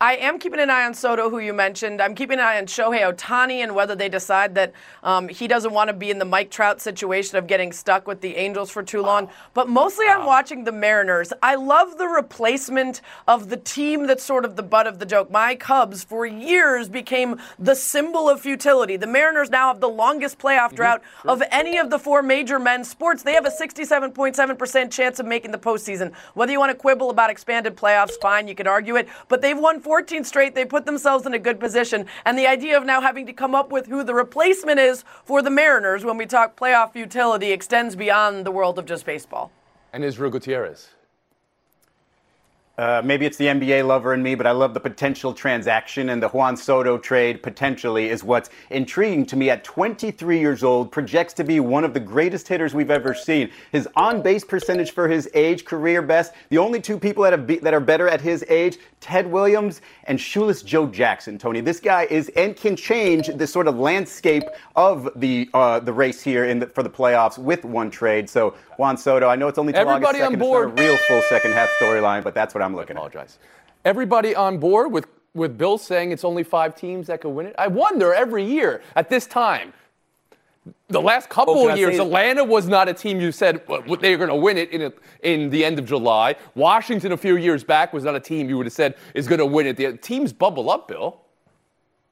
I 0.00 0.16
am 0.16 0.40
keeping 0.40 0.58
an 0.58 0.70
eye 0.70 0.84
on 0.84 0.92
Soto, 0.92 1.30
who 1.30 1.38
you 1.38 1.52
mentioned. 1.52 2.02
I'm 2.02 2.16
keeping 2.16 2.38
an 2.38 2.44
eye 2.44 2.58
on 2.58 2.66
Shohei 2.66 3.10
Ohtani 3.10 3.62
and 3.62 3.76
whether 3.76 3.94
they 3.94 4.08
decide 4.08 4.54
that 4.56 4.72
um, 5.04 5.28
he 5.28 5.46
doesn't 5.46 5.72
want 5.72 5.88
to 5.88 5.94
be 5.94 6.10
in 6.10 6.18
the 6.18 6.24
Mike 6.24 6.50
Trout 6.50 6.80
situation 6.80 7.38
of 7.38 7.46
getting 7.46 7.72
stuck 7.72 8.08
with 8.08 8.20
the 8.20 8.34
Angels 8.36 8.70
for 8.70 8.82
too 8.82 9.02
long. 9.02 9.30
But 9.54 9.68
mostly 9.68 10.06
I'm 10.06 10.26
watching 10.26 10.64
the 10.64 10.72
Mariners. 10.72 11.32
I 11.42 11.54
love 11.54 11.96
the 11.96 12.08
replacement 12.08 13.02
of 13.28 13.50
the 13.50 13.56
team 13.56 14.06
that's 14.08 14.24
sort 14.24 14.44
of 14.44 14.56
the 14.56 14.64
butt 14.64 14.88
of 14.88 14.98
the 14.98 15.06
joke. 15.06 15.30
My 15.30 15.54
Cubs, 15.54 16.02
for 16.02 16.26
years, 16.26 16.88
became 16.88 17.40
the 17.58 17.76
symbol 17.76 18.28
of 18.28 18.40
futility. 18.40 18.96
The 18.96 19.06
Mariners 19.06 19.48
now 19.48 19.68
have 19.68 19.80
the 19.80 19.88
longest 19.88 20.38
playoff 20.38 20.66
mm-hmm. 20.66 20.76
drought 20.76 21.02
mm-hmm. 21.02 21.28
of 21.28 21.42
any 21.52 21.78
of 21.78 21.90
the 21.90 22.00
four 22.00 22.20
major 22.20 22.58
men's 22.58 22.90
sports. 22.90 23.22
They 23.22 23.34
have 23.34 23.46
a 23.46 23.50
67.7% 23.50 24.90
chance 24.90 25.20
of 25.20 25.26
making 25.26 25.52
the 25.52 25.58
postseason. 25.58 26.12
Whether 26.34 26.50
you 26.50 26.58
want 26.58 26.72
to 26.72 26.76
quibble 26.76 27.10
about 27.10 27.30
expanded 27.30 27.76
playoffs, 27.76 28.20
fine, 28.20 28.48
you 28.48 28.56
could 28.56 28.66
argue 28.66 28.96
it. 28.96 29.08
But 29.28 29.40
they've 29.40 29.58
won 29.58 29.80
four 29.80 29.93
14 29.94 30.24
straight. 30.24 30.56
They 30.56 30.64
put 30.64 30.86
themselves 30.86 31.24
in 31.24 31.34
a 31.34 31.38
good 31.38 31.60
position. 31.60 32.06
And 32.24 32.36
the 32.36 32.48
idea 32.48 32.76
of 32.76 32.84
now 32.84 33.00
having 33.00 33.26
to 33.26 33.32
come 33.32 33.54
up 33.54 33.70
with 33.70 33.86
who 33.86 34.02
the 34.02 34.12
replacement 34.12 34.80
is 34.80 35.04
for 35.24 35.40
the 35.40 35.50
Mariners 35.50 36.04
when 36.04 36.16
we 36.16 36.26
talk 36.26 36.58
playoff 36.58 36.92
futility 36.92 37.52
extends 37.52 37.94
beyond 37.94 38.44
the 38.44 38.50
world 38.50 38.76
of 38.76 38.86
just 38.86 39.06
baseball. 39.06 39.52
And 39.92 40.02
Israel 40.02 40.32
Gutierrez. 40.32 40.88
Uh, 42.76 43.00
maybe 43.04 43.24
it's 43.24 43.36
the 43.36 43.46
NBA 43.46 43.86
lover 43.86 44.14
in 44.14 44.22
me, 44.22 44.34
but 44.34 44.48
I 44.48 44.50
love 44.50 44.74
the 44.74 44.80
potential 44.80 45.32
transaction, 45.32 46.08
and 46.08 46.20
the 46.20 46.28
Juan 46.28 46.56
Soto 46.56 46.98
trade 46.98 47.40
potentially 47.40 48.08
is 48.08 48.24
what's 48.24 48.50
intriguing 48.70 49.26
to 49.26 49.36
me. 49.36 49.48
At 49.48 49.62
23 49.62 50.40
years 50.40 50.64
old, 50.64 50.90
projects 50.90 51.32
to 51.34 51.44
be 51.44 51.60
one 51.60 51.84
of 51.84 51.94
the 51.94 52.00
greatest 52.00 52.48
hitters 52.48 52.74
we've 52.74 52.90
ever 52.90 53.14
seen. 53.14 53.50
His 53.70 53.88
on-base 53.94 54.44
percentage 54.44 54.90
for 54.90 55.08
his 55.08 55.28
age, 55.34 55.64
career 55.64 56.02
best. 56.02 56.32
The 56.48 56.58
only 56.58 56.80
two 56.80 56.98
people 56.98 57.22
that, 57.22 57.32
have 57.32 57.46
be- 57.46 57.58
that 57.58 57.74
are 57.74 57.80
better 57.80 58.08
at 58.08 58.20
his 58.20 58.44
age, 58.48 58.78
Ted 59.04 59.26
Williams 59.30 59.80
and 60.04 60.18
shoeless 60.18 60.62
Joe 60.62 60.86
Jackson. 60.86 61.38
Tony, 61.38 61.60
this 61.60 61.78
guy 61.78 62.04
is 62.04 62.30
and 62.30 62.56
can 62.56 62.74
change 62.74 63.28
the 63.28 63.46
sort 63.46 63.68
of 63.68 63.78
landscape 63.78 64.44
of 64.76 65.10
the 65.14 65.48
uh, 65.52 65.78
the 65.80 65.92
race 65.92 66.22
here 66.22 66.46
in 66.46 66.58
the, 66.58 66.66
for 66.66 66.82
the 66.82 66.88
playoffs 66.88 67.36
with 67.36 67.66
one 67.66 67.90
trade. 67.90 68.30
So 68.30 68.54
Juan 68.78 68.96
Soto, 68.96 69.28
I 69.28 69.36
know 69.36 69.46
it's 69.46 69.58
only 69.58 69.74
Everybody 69.74 70.22
August 70.22 70.30
2nd. 70.30 70.32
on 70.32 70.38
board. 70.38 70.70
It's 70.70 70.76
not 70.78 70.84
a 70.84 70.88
real 70.88 70.96
full 71.06 71.22
second 71.28 71.52
half 71.52 71.68
storyline, 71.78 72.24
but 72.24 72.34
that's 72.34 72.54
what 72.54 72.62
I'm 72.64 72.74
looking 72.74 72.96
I 72.96 73.00
apologize. 73.00 73.38
at. 73.84 73.90
Everybody 73.90 74.34
on 74.34 74.58
board 74.58 74.90
with, 74.92 75.06
with 75.34 75.58
Bill 75.58 75.78
saying 75.78 76.12
it's 76.12 76.24
only 76.24 76.42
five 76.42 76.74
teams 76.74 77.06
that 77.08 77.20
can 77.20 77.34
win 77.34 77.46
it? 77.46 77.54
I 77.58 77.68
wonder 77.68 78.14
every 78.14 78.44
year 78.44 78.82
at 78.96 79.08
this 79.08 79.26
time. 79.26 79.72
The 80.88 81.00
last 81.00 81.28
oh, 81.30 81.34
couple 81.34 81.58
oh, 81.58 81.68
of 81.68 81.76
years, 81.76 81.98
Atlanta 81.98 82.42
was 82.42 82.66
not 82.68 82.88
a 82.88 82.94
team 82.94 83.20
you 83.20 83.32
said 83.32 83.60
well, 83.68 83.82
they 83.82 84.12
were 84.12 84.26
going 84.26 84.30
to 84.30 84.42
win 84.42 84.56
it 84.56 84.70
in, 84.70 84.82
a, 84.82 84.92
in 85.22 85.50
the 85.50 85.62
end 85.64 85.78
of 85.78 85.84
July. 85.84 86.36
Washington, 86.54 87.12
a 87.12 87.16
few 87.16 87.36
years 87.36 87.62
back, 87.62 87.92
was 87.92 88.04
not 88.04 88.14
a 88.14 88.20
team 88.20 88.48
you 88.48 88.56
would 88.56 88.66
have 88.66 88.72
said 88.72 88.94
is 89.12 89.28
going 89.28 89.40
to 89.40 89.46
win 89.46 89.66
it. 89.66 89.76
The 89.76 89.96
teams 89.98 90.32
bubble 90.32 90.70
up, 90.70 90.88
Bill. 90.88 91.20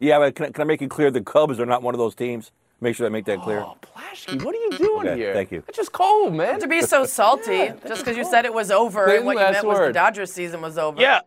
Yeah, 0.01 0.19
but 0.19 0.35
can, 0.35 0.53
can 0.53 0.63
I 0.63 0.65
make 0.65 0.83
it 0.83 0.91
clear 0.91 1.11
the 1.11 1.23
Cubs 1.23 1.61
are 1.61 1.67
not 1.67 1.83
one 1.83 1.95
of 1.95 1.99
those 1.99 2.15
teams? 2.15 2.51
Make 2.83 2.97
sure 2.97 3.07
I 3.07 3.11
make 3.11 3.27
that 3.27 3.41
clear. 3.43 3.61
Oh, 3.61 3.77
Plaschke, 3.81 4.43
what 4.43 4.57
are 4.57 4.59
you 4.59 4.73
doing 4.73 5.07
okay, 5.07 5.17
here? 5.17 5.33
Thank 5.33 5.53
you. 5.53 5.63
It's 5.69 5.77
just 5.77 5.93
cold, 5.93 6.35
man. 6.35 6.59
To 6.59 6.67
be 6.67 6.83
so 6.83 7.05
salty, 7.05 7.53
yeah, 7.53 7.75
just 7.87 8.05
because 8.05 8.17
you 8.17 8.25
said 8.25 8.45
it 8.45 8.53
was 8.53 8.73
over, 8.73 9.07
and 9.07 9.25
what 9.25 9.35
you 9.35 9.39
meant 9.39 9.65
word. 9.65 9.79
was 9.79 9.89
the 9.91 9.93
Dodgers 9.93 10.33
season 10.33 10.61
was 10.61 10.77
over. 10.77 11.01
Yeah. 11.01 11.21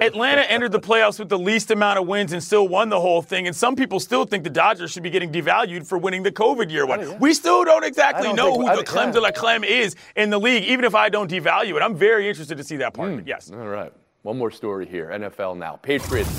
Atlanta 0.00 0.42
entered 0.42 0.70
the 0.70 0.80
playoffs 0.80 1.18
with 1.18 1.28
the 1.28 1.38
least 1.38 1.72
amount 1.72 1.98
of 1.98 2.06
wins 2.06 2.32
and 2.32 2.42
still 2.42 2.66
won 2.66 2.88
the 2.88 3.00
whole 3.00 3.20
thing. 3.20 3.46
And 3.46 3.54
some 3.54 3.76
people 3.76 4.00
still 4.00 4.24
think 4.24 4.42
the 4.42 4.48
Dodgers 4.50 4.90
should 4.90 5.02
be 5.02 5.10
getting 5.10 5.30
devalued 5.30 5.86
for 5.86 5.98
winning 5.98 6.22
the 6.22 6.32
COVID 6.32 6.70
year 6.70 6.86
one. 6.86 7.00
Oh, 7.00 7.10
yeah. 7.10 7.18
We 7.18 7.34
still 7.34 7.62
don't 7.64 7.84
exactly 7.84 8.28
don't 8.28 8.36
know 8.36 8.52
think, 8.52 8.62
who 8.62 8.68
I, 8.68 8.76
the 8.76 8.84
Clem 8.84 9.08
yeah. 9.08 9.14
de 9.14 9.20
la 9.20 9.30
creme 9.32 9.64
is 9.64 9.94
in 10.16 10.30
the 10.30 10.38
league, 10.38 10.64
even 10.64 10.86
if 10.86 10.94
I 10.94 11.10
don't 11.10 11.30
devalue 11.30 11.76
it. 11.76 11.82
I'm 11.82 11.94
very 11.94 12.26
interested 12.26 12.56
to 12.56 12.64
see 12.64 12.76
that 12.76 12.94
part 12.94 13.10
mm. 13.10 13.18
of. 13.18 13.28
Yes. 13.28 13.50
All 13.50 13.58
right. 13.58 13.92
One 14.22 14.38
more 14.38 14.50
story 14.50 14.86
here. 14.86 15.10
NFL 15.12 15.58
now. 15.58 15.76
Patriots 15.76 16.30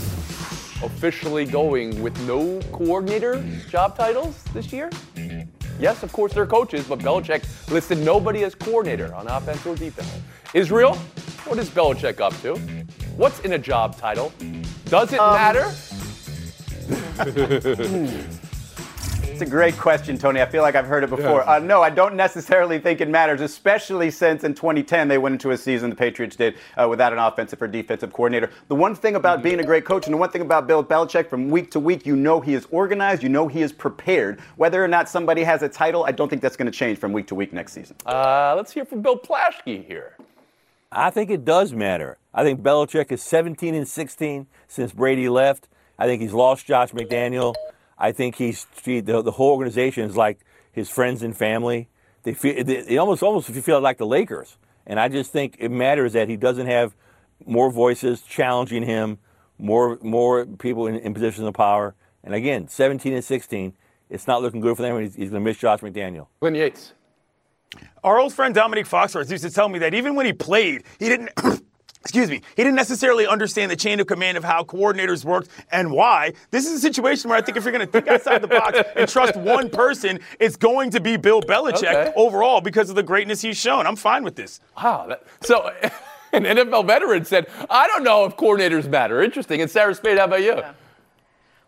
officially 0.83 1.45
going 1.45 2.01
with 2.01 2.19
no 2.27 2.59
coordinator 2.71 3.43
job 3.69 3.97
titles 3.97 4.43
this 4.53 4.71
year. 4.71 4.89
Yes, 5.79 6.03
of 6.03 6.11
course 6.11 6.33
they're 6.33 6.45
coaches, 6.45 6.85
but 6.87 6.99
Belichick 6.99 7.43
listed 7.71 7.97
nobody 7.99 8.43
as 8.43 8.53
coordinator 8.55 9.13
on 9.15 9.27
offense 9.27 9.65
or 9.65 9.75
defense. 9.75 10.11
Israel, 10.53 10.95
what 11.45 11.57
is 11.57 11.69
Belichick 11.69 12.21
up 12.21 12.39
to? 12.41 12.55
What's 13.17 13.39
in 13.41 13.53
a 13.53 13.59
job 13.59 13.97
title? 13.97 14.31
Does 14.85 15.13
it 15.13 15.19
um, 15.19 15.33
matter? 15.33 15.71
It's 19.33 19.41
a 19.41 19.47
great 19.47 19.75
question, 19.79 20.15
Tony. 20.15 20.43
I 20.43 20.45
feel 20.45 20.61
like 20.61 20.75
I've 20.75 20.85
heard 20.85 21.03
it 21.03 21.09
before. 21.09 21.39
Yeah. 21.39 21.53
Uh, 21.53 21.57
no, 21.57 21.81
I 21.81 21.89
don't 21.89 22.13
necessarily 22.13 22.77
think 22.77 23.01
it 23.01 23.09
matters, 23.09 23.41
especially 23.41 24.11
since 24.11 24.43
in 24.43 24.53
2010 24.53 25.07
they 25.07 25.17
went 25.17 25.33
into 25.33 25.49
a 25.49 25.57
season, 25.57 25.89
the 25.89 25.95
Patriots 25.95 26.35
did, 26.35 26.55
uh, 26.77 26.87
without 26.87 27.13
an 27.13 27.17
offensive 27.17 27.59
or 27.59 27.67
defensive 27.67 28.13
coordinator. 28.13 28.51
The 28.67 28.75
one 28.75 28.93
thing 28.93 29.15
about 29.15 29.41
being 29.41 29.59
a 29.59 29.63
great 29.63 29.85
coach 29.85 30.05
and 30.05 30.13
the 30.13 30.19
one 30.19 30.29
thing 30.29 30.43
about 30.43 30.67
Bill 30.67 30.83
Belichick 30.83 31.31
from 31.31 31.49
week 31.49 31.71
to 31.71 31.79
week, 31.79 32.05
you 32.05 32.15
know 32.15 32.41
he 32.41 32.53
is 32.53 32.67
organized, 32.69 33.23
you 33.23 33.29
know 33.29 33.47
he 33.47 33.63
is 33.63 33.71
prepared. 33.71 34.39
Whether 34.57 34.83
or 34.83 34.87
not 34.87 35.09
somebody 35.09 35.41
has 35.41 35.63
a 35.63 35.67
title, 35.67 36.03
I 36.03 36.11
don't 36.11 36.29
think 36.29 36.43
that's 36.43 36.55
going 36.55 36.71
to 36.71 36.77
change 36.77 36.99
from 36.99 37.11
week 37.11 37.25
to 37.29 37.35
week 37.35 37.53
next 37.53 37.73
season. 37.73 37.95
Uh, 38.05 38.53
let's 38.55 38.71
hear 38.71 38.85
from 38.85 39.01
Bill 39.01 39.17
Plaschke 39.17 39.83
here. 39.83 40.15
I 40.91 41.09
think 41.09 41.31
it 41.31 41.43
does 41.43 41.73
matter. 41.73 42.19
I 42.35 42.43
think 42.43 42.61
Belichick 42.61 43.11
is 43.11 43.23
17 43.23 43.73
and 43.73 43.87
16 43.87 44.45
since 44.67 44.91
Brady 44.91 45.27
left. 45.27 45.69
I 45.97 46.05
think 46.05 46.21
he's 46.21 46.33
lost 46.33 46.67
Josh 46.67 46.91
McDaniel. 46.91 47.55
I 48.03 48.11
think 48.11 48.35
he's 48.35 48.67
the, 48.83 48.99
the 48.99 49.31
whole 49.31 49.51
organization 49.51 50.03
is 50.03 50.17
like 50.17 50.39
his 50.73 50.89
friends 50.89 51.23
and 51.23 51.35
family. 51.35 51.87
They 52.23 52.33
feel 52.33 52.61
they, 52.61 52.97
almost 52.97 53.23
almost 53.23 53.49
if 53.49 53.55
you 53.55 53.61
feel 53.61 53.79
like 53.79 53.97
the 53.97 54.05
Lakers. 54.05 54.57
And 54.85 54.99
I 54.99 55.07
just 55.07 55.31
think 55.31 55.55
it 55.57 55.71
matters 55.71 56.11
that 56.11 56.27
he 56.27 56.35
doesn't 56.35 56.67
have 56.67 56.93
more 57.45 57.71
voices 57.71 58.21
challenging 58.21 58.83
him, 58.83 59.19
more 59.57 59.97
more 60.01 60.45
people 60.45 60.87
in, 60.87 60.97
in 60.97 61.13
positions 61.13 61.47
of 61.47 61.53
power. 61.53 61.95
And 62.25 62.33
again, 62.33 62.67
17 62.67 63.13
and 63.13 63.23
16, 63.23 63.73
it's 64.09 64.27
not 64.27 64.41
looking 64.41 64.59
good 64.59 64.75
for 64.75 64.81
them. 64.81 64.99
He's, 64.99 65.15
he's 65.15 65.29
going 65.29 65.41
to 65.41 65.49
miss 65.49 65.57
Josh 65.57 65.79
McDaniel. 65.79 66.27
Glenn 66.41 66.55
Yates. 66.55 66.91
Our 68.03 68.19
old 68.19 68.33
friend 68.33 68.53
Dominique 68.53 68.87
Foxworth 68.87 69.31
used 69.31 69.45
to 69.45 69.49
tell 69.49 69.69
me 69.69 69.79
that 69.79 69.93
even 69.93 70.15
when 70.15 70.25
he 70.25 70.33
played, 70.33 70.83
he 70.99 71.07
didn't. 71.07 71.31
Excuse 72.03 72.29
me, 72.29 72.41
he 72.57 72.63
didn't 72.63 72.75
necessarily 72.75 73.25
understand 73.25 73.71
the 73.71 73.77
chain 73.77 74.01
of 74.01 74.07
command 74.07 74.37
of 74.37 74.43
how 74.43 74.63
coordinators 74.63 75.23
worked 75.23 75.47
and 75.71 75.89
why. 75.89 76.33
This 76.51 76.65
is 76.65 76.73
a 76.73 76.79
situation 76.79 77.29
where 77.29 77.39
I 77.39 77.41
think 77.41 77.57
if 77.57 77.63
you're 77.63 77.71
going 77.71 77.85
to 77.85 77.91
think 77.91 78.09
outside 78.09 78.41
the 78.41 78.47
box 78.49 78.77
and 78.97 79.07
trust 79.07 79.37
one 79.37 79.69
person, 79.69 80.19
it's 80.37 80.57
going 80.57 80.89
to 80.91 80.99
be 80.99 81.15
Bill 81.15 81.41
Belichick 81.41 81.83
okay. 81.83 82.13
overall 82.17 82.59
because 82.59 82.89
of 82.89 82.97
the 82.97 83.03
greatness 83.03 83.39
he's 83.41 83.55
shown. 83.55 83.87
I'm 83.87 83.95
fine 83.95 84.25
with 84.25 84.35
this. 84.35 84.59
Wow. 84.75 85.05
That, 85.07 85.23
so. 85.41 85.71
An 86.33 86.45
NFL 86.45 86.87
veteran 86.87 87.25
said, 87.25 87.45
I 87.69 87.85
don't 87.85 88.03
know 88.03 88.25
if 88.25 88.35
coordinators 88.37 88.89
matter. 88.89 89.21
Interesting. 89.21 89.61
And 89.61 89.69
Sarah 89.69 89.93
Spain, 89.93 90.17
how 90.17 90.25
about 90.25 90.41
you? 90.41 90.55
Yeah. 90.55 90.73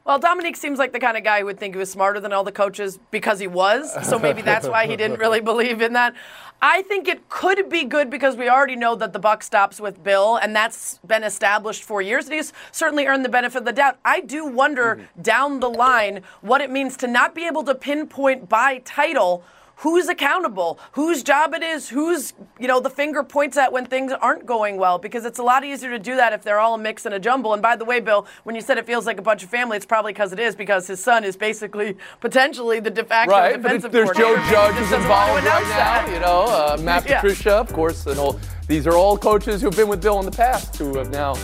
Well, 0.06 0.20
Dominique 0.20 0.56
seems 0.56 0.78
like 0.78 0.94
the 0.94 1.00
kind 1.00 1.18
of 1.18 1.24
guy 1.24 1.40
who 1.40 1.46
would 1.46 1.58
think 1.58 1.74
he 1.74 1.80
was 1.80 1.92
smarter 1.92 2.20
than 2.20 2.32
all 2.32 2.44
the 2.44 2.52
coaches 2.52 3.00
because 3.10 3.40
he 3.40 3.48
was. 3.48 3.92
So 4.08 4.20
maybe 4.20 4.44
that's 4.44 4.68
why 4.68 4.86
he 4.86 4.96
didn't 4.96 5.20
really 5.20 5.42
believe 5.42 5.82
in 5.82 5.94
that. 5.94 6.14
I 6.62 6.84
think 6.84 7.08
it 7.08 7.28
could 7.28 7.70
be 7.70 7.86
good 7.86 8.12
because 8.12 8.38
we 8.38 8.48
already 8.48 8.76
know 8.76 8.94
that 8.96 9.14
the 9.14 9.20
buck 9.20 9.42
stops 9.42 9.80
with 9.80 10.04
Bill, 10.04 10.36
and 10.36 10.56
that's 10.56 11.00
been 11.00 11.24
established 11.24 11.84
for 11.84 12.04
years. 12.04 12.26
And 12.26 12.36
he's 12.36 12.54
certainly 12.72 13.08
earned 13.08 13.26
the 13.26 13.30
benefit 13.30 13.58
of 13.60 13.66
the 13.66 13.74
doubt. 13.74 13.98
I 14.06 14.22
do 14.22 14.46
wonder 14.46 14.96
mm-hmm. 14.96 15.22
down 15.24 15.60
the 15.60 15.72
line 15.72 16.22
what 16.42 16.62
it 16.62 16.70
means 16.70 16.98
to 16.98 17.08
not 17.08 17.34
be 17.34 17.48
able 17.48 17.64
to 17.64 17.74
pinpoint 17.74 18.48
by 18.48 18.84
title 18.86 19.44
who's 19.78 20.08
accountable, 20.08 20.80
whose 20.94 21.24
job 21.24 21.54
it 21.54 21.64
is, 21.64 21.90
who's, 21.90 22.34
you 22.60 22.68
know, 22.68 22.80
the 22.80 22.90
finger 22.90 23.24
points 23.24 23.58
at 23.58 23.72
when 23.72 23.86
things 23.86 24.12
aren't 24.12 24.46
going 24.46 24.78
well, 24.78 24.98
because 24.98 25.26
it's 25.26 25.40
a 25.40 25.44
lot 25.44 25.64
easier 25.64 25.90
to 25.90 26.00
do 26.00 26.16
that 26.16 26.34
if 26.34 26.44
they're 26.44 26.60
all 26.60 26.76
a 26.76 26.78
mix 26.78 27.06
and 27.06 27.14
a 27.14 27.20
jumble. 27.20 27.54
And 27.54 27.62
by 27.62 27.76
the 27.76 27.86
way, 27.86 28.00
Bill, 28.00 28.28
when 28.44 28.56
you 28.56 28.62
said 28.62 28.78
it 28.78 28.86
feels 28.86 29.06
like 29.06 29.20
a 29.20 29.22
bunch 29.22 29.44
of 29.44 29.50
family, 29.50 29.78
it's 29.78 29.86
probably 29.86 30.14
because 30.14 30.32
it 30.32 30.40
is, 30.40 30.56
because 30.56 30.88
his 30.88 31.00
son 31.00 31.24
is 31.24 31.36
basically 31.36 31.98
potentially 32.22 32.80
the 32.80 32.90
de 32.90 33.04
facto 33.04 33.32
right, 33.32 33.56
defensive 33.62 33.92
but 33.92 33.92
there's 33.92 34.18
Joe 34.18 34.36
Judge 34.50 34.78
is 34.78 34.92
involved 34.92 35.46
right 35.46 35.68
now, 35.70 36.14
you 36.14 36.20
know, 36.20 36.44
uh, 36.44 36.78
Matt 36.82 37.06
yeah. 37.10 37.22
Patricia, 37.22 37.54
of 37.54 37.72
course, 37.74 38.06
and 38.06 38.20
all. 38.20 38.40
These 38.68 38.88
are 38.88 38.96
all 38.96 39.16
coaches 39.16 39.62
who've 39.62 39.76
been 39.76 39.88
with 39.88 40.02
Bill 40.02 40.18
in 40.20 40.26
the 40.26 40.32
past 40.32 40.76
who 40.78 40.98
have 40.98 41.12
now 41.12 41.36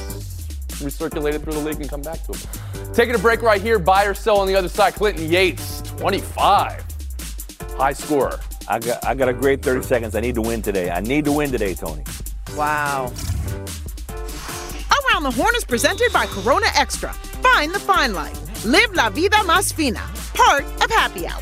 recirculated 0.82 1.44
through 1.44 1.54
the 1.54 1.60
league 1.60 1.80
and 1.80 1.88
come 1.88 2.02
back 2.02 2.24
to 2.24 2.34
him. 2.34 2.94
Taking 2.94 3.14
a 3.14 3.20
break 3.20 3.44
right 3.44 3.62
here, 3.62 3.78
buy 3.78 4.06
or 4.06 4.16
sell 4.16 4.38
on 4.38 4.48
the 4.48 4.56
other 4.56 4.68
side. 4.68 4.96
Clinton 4.96 5.30
Yates, 5.30 5.82
25 5.84 6.91
high 7.78 7.94
scorer. 7.94 8.40
I 8.68 8.80
got, 8.80 9.06
I 9.06 9.16
got 9.16 9.30
a 9.30 9.34
great 9.34 9.62
30 9.62 9.84
seconds. 9.84 10.16
I 10.16 10.22
need 10.22 10.36
to 10.36 10.42
win 10.42 10.62
today. 10.62 10.90
I 10.90 11.02
need 11.02 11.26
to 11.26 11.32
win 11.32 11.52
today, 11.52 11.74
Tony. 11.74 12.04
Wow. 12.56 13.12
Around 14.92 15.24
the 15.24 15.32
Horn 15.32 15.56
is 15.56 15.66
presented 15.66 16.12
by 16.14 16.26
Corona 16.28 16.68
Extra. 16.76 17.14
Find 17.42 17.74
the 17.74 17.80
fine 17.80 18.14
life. 18.14 18.66
Live 18.66 18.94
la 18.94 19.10
vida 19.10 19.38
más 19.46 19.74
fina. 19.74 20.02
Part 20.34 20.64
of 20.84 20.92
Happy 20.92 21.28
Hour. 21.28 21.42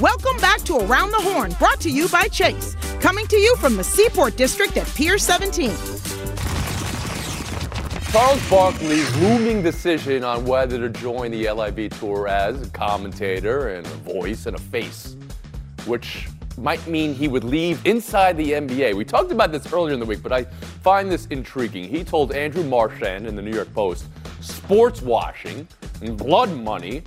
Welcome 0.00 0.36
back 0.40 0.58
to 0.62 0.76
Around 0.78 1.12
the 1.12 1.20
Horn, 1.20 1.52
brought 1.52 1.78
to 1.82 1.88
you 1.88 2.08
by 2.08 2.24
Chase. 2.24 2.74
Coming 2.98 3.28
to 3.28 3.36
you 3.36 3.54
from 3.56 3.76
the 3.76 3.84
Seaport 3.84 4.36
District 4.36 4.76
at 4.76 4.88
Pier 4.88 5.18
17. 5.18 5.70
Charles 8.10 8.50
Barkley's 8.50 9.16
looming 9.18 9.62
decision 9.62 10.24
on 10.24 10.44
whether 10.46 10.80
to 10.80 10.88
join 10.88 11.30
the 11.30 11.48
LIV 11.48 11.96
tour 12.00 12.26
as 12.26 12.60
a 12.60 12.70
commentator 12.70 13.68
and 13.68 13.86
a 13.86 13.90
voice 13.90 14.46
and 14.46 14.56
a 14.56 14.60
face, 14.60 15.14
which 15.86 16.26
might 16.58 16.84
mean 16.88 17.14
he 17.14 17.28
would 17.28 17.44
leave 17.44 17.80
inside 17.86 18.36
the 18.36 18.50
NBA. 18.50 18.94
We 18.94 19.04
talked 19.04 19.30
about 19.30 19.52
this 19.52 19.72
earlier 19.72 19.94
in 19.94 20.00
the 20.00 20.06
week, 20.06 20.24
but 20.24 20.32
I 20.32 20.42
find 20.82 21.08
this 21.08 21.26
intriguing. 21.26 21.84
He 21.84 22.02
told 22.02 22.32
Andrew 22.32 22.64
Marchand 22.64 23.28
in 23.28 23.36
the 23.36 23.42
New 23.42 23.54
York 23.54 23.72
Post 23.72 24.06
sports 24.40 25.02
washing 25.02 25.68
and 26.02 26.16
blood 26.16 26.50
money 26.50 27.04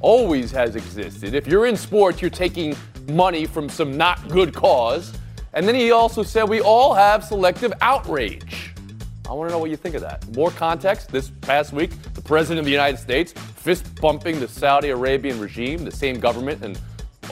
always 0.00 0.50
has 0.50 0.76
existed. 0.76 1.34
If 1.34 1.46
you're 1.46 1.66
in 1.66 1.76
sports, 1.76 2.20
you're 2.20 2.30
taking 2.30 2.76
money 3.08 3.46
from 3.46 3.68
some 3.68 3.96
not 3.96 4.28
good 4.28 4.54
cause. 4.54 5.12
And 5.52 5.66
then 5.66 5.74
he 5.74 5.90
also 5.90 6.22
said 6.22 6.48
we 6.48 6.60
all 6.60 6.94
have 6.94 7.24
selective 7.24 7.72
outrage. 7.80 8.74
I 9.28 9.32
want 9.32 9.48
to 9.48 9.52
know 9.52 9.58
what 9.58 9.70
you 9.70 9.76
think 9.76 9.94
of 9.94 10.02
that. 10.02 10.24
More 10.36 10.50
context 10.52 11.08
this 11.08 11.30
past 11.40 11.72
week, 11.72 11.90
the 12.14 12.22
President 12.22 12.60
of 12.60 12.64
the 12.64 12.70
United 12.70 12.98
States 12.98 13.32
fist 13.32 14.00
bumping 14.00 14.38
the 14.38 14.46
Saudi 14.46 14.90
Arabian 14.90 15.40
regime, 15.40 15.84
the 15.84 15.90
same 15.90 16.20
government, 16.20 16.64
and 16.64 16.78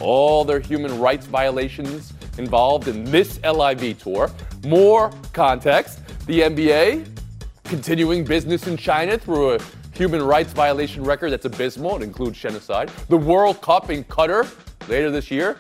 all 0.01 0.45
their 0.45 0.59
human 0.59 0.99
rights 0.99 1.27
violations 1.27 2.13
involved 2.39 2.89
in 2.89 3.05
this 3.05 3.41
LIV 3.45 3.99
tour. 3.99 4.31
More 4.65 5.13
context 5.33 6.01
the 6.27 6.41
NBA 6.41 7.07
continuing 7.65 8.25
business 8.25 8.67
in 8.67 8.77
China 8.77 9.19
through 9.19 9.55
a 9.55 9.59
human 9.95 10.23
rights 10.23 10.53
violation 10.53 11.05
record 11.05 11.31
that's 11.31 11.45
abysmal. 11.45 11.97
It 11.97 12.03
includes 12.03 12.39
genocide. 12.39 12.91
The 13.09 13.17
World 13.17 13.61
Cup 13.63 13.91
in 13.91 14.05
Qatar 14.05 14.53
later 14.89 15.11
this 15.11 15.31
year 15.31 15.59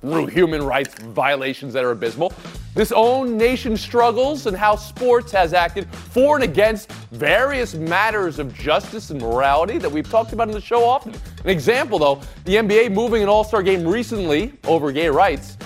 through 0.00 0.26
human 0.26 0.62
rights 0.62 0.94
violations 0.94 1.72
that 1.74 1.84
are 1.84 1.90
abysmal. 1.90 2.32
This 2.74 2.92
own 2.92 3.36
nation 3.36 3.76
struggles 3.76 4.46
and 4.46 4.56
how 4.56 4.76
sports 4.76 5.32
has 5.32 5.52
acted 5.52 5.88
for 5.92 6.36
and 6.36 6.44
against 6.44 6.90
various 7.10 7.74
matters 7.74 8.38
of 8.38 8.54
justice 8.54 9.10
and 9.10 9.20
morality 9.20 9.76
that 9.78 9.90
we've 9.90 10.08
talked 10.08 10.32
about 10.32 10.48
in 10.48 10.54
the 10.54 10.60
show 10.60 10.84
often. 10.84 11.14
An 11.44 11.50
example, 11.50 11.98
though, 11.98 12.20
the 12.44 12.56
NBA 12.56 12.92
moving 12.92 13.22
an 13.22 13.28
All 13.28 13.44
Star 13.44 13.62
game 13.62 13.86
recently 13.86 14.52
over 14.64 14.92
gay 14.92 15.08
rights, 15.08 15.58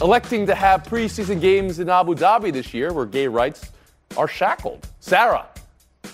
electing 0.00 0.46
to 0.46 0.54
have 0.54 0.82
preseason 0.82 1.40
games 1.40 1.78
in 1.78 1.88
Abu 1.88 2.14
Dhabi 2.14 2.52
this 2.52 2.74
year 2.74 2.92
where 2.92 3.06
gay 3.06 3.26
rights 3.26 3.72
are 4.16 4.28
shackled. 4.28 4.86
Sarah, 5.00 5.46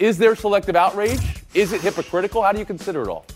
is 0.01 0.19
there 0.19 0.35
selective 0.37 0.77
outrage? 0.77 1.21
Is 1.55 1.73
it 1.73 1.81
hypocritical? 1.81 2.43
How 2.43 2.53
do 2.53 2.59
you 2.59 2.65
consider 2.65 3.03
it 3.03 3.09
all? 3.09 3.27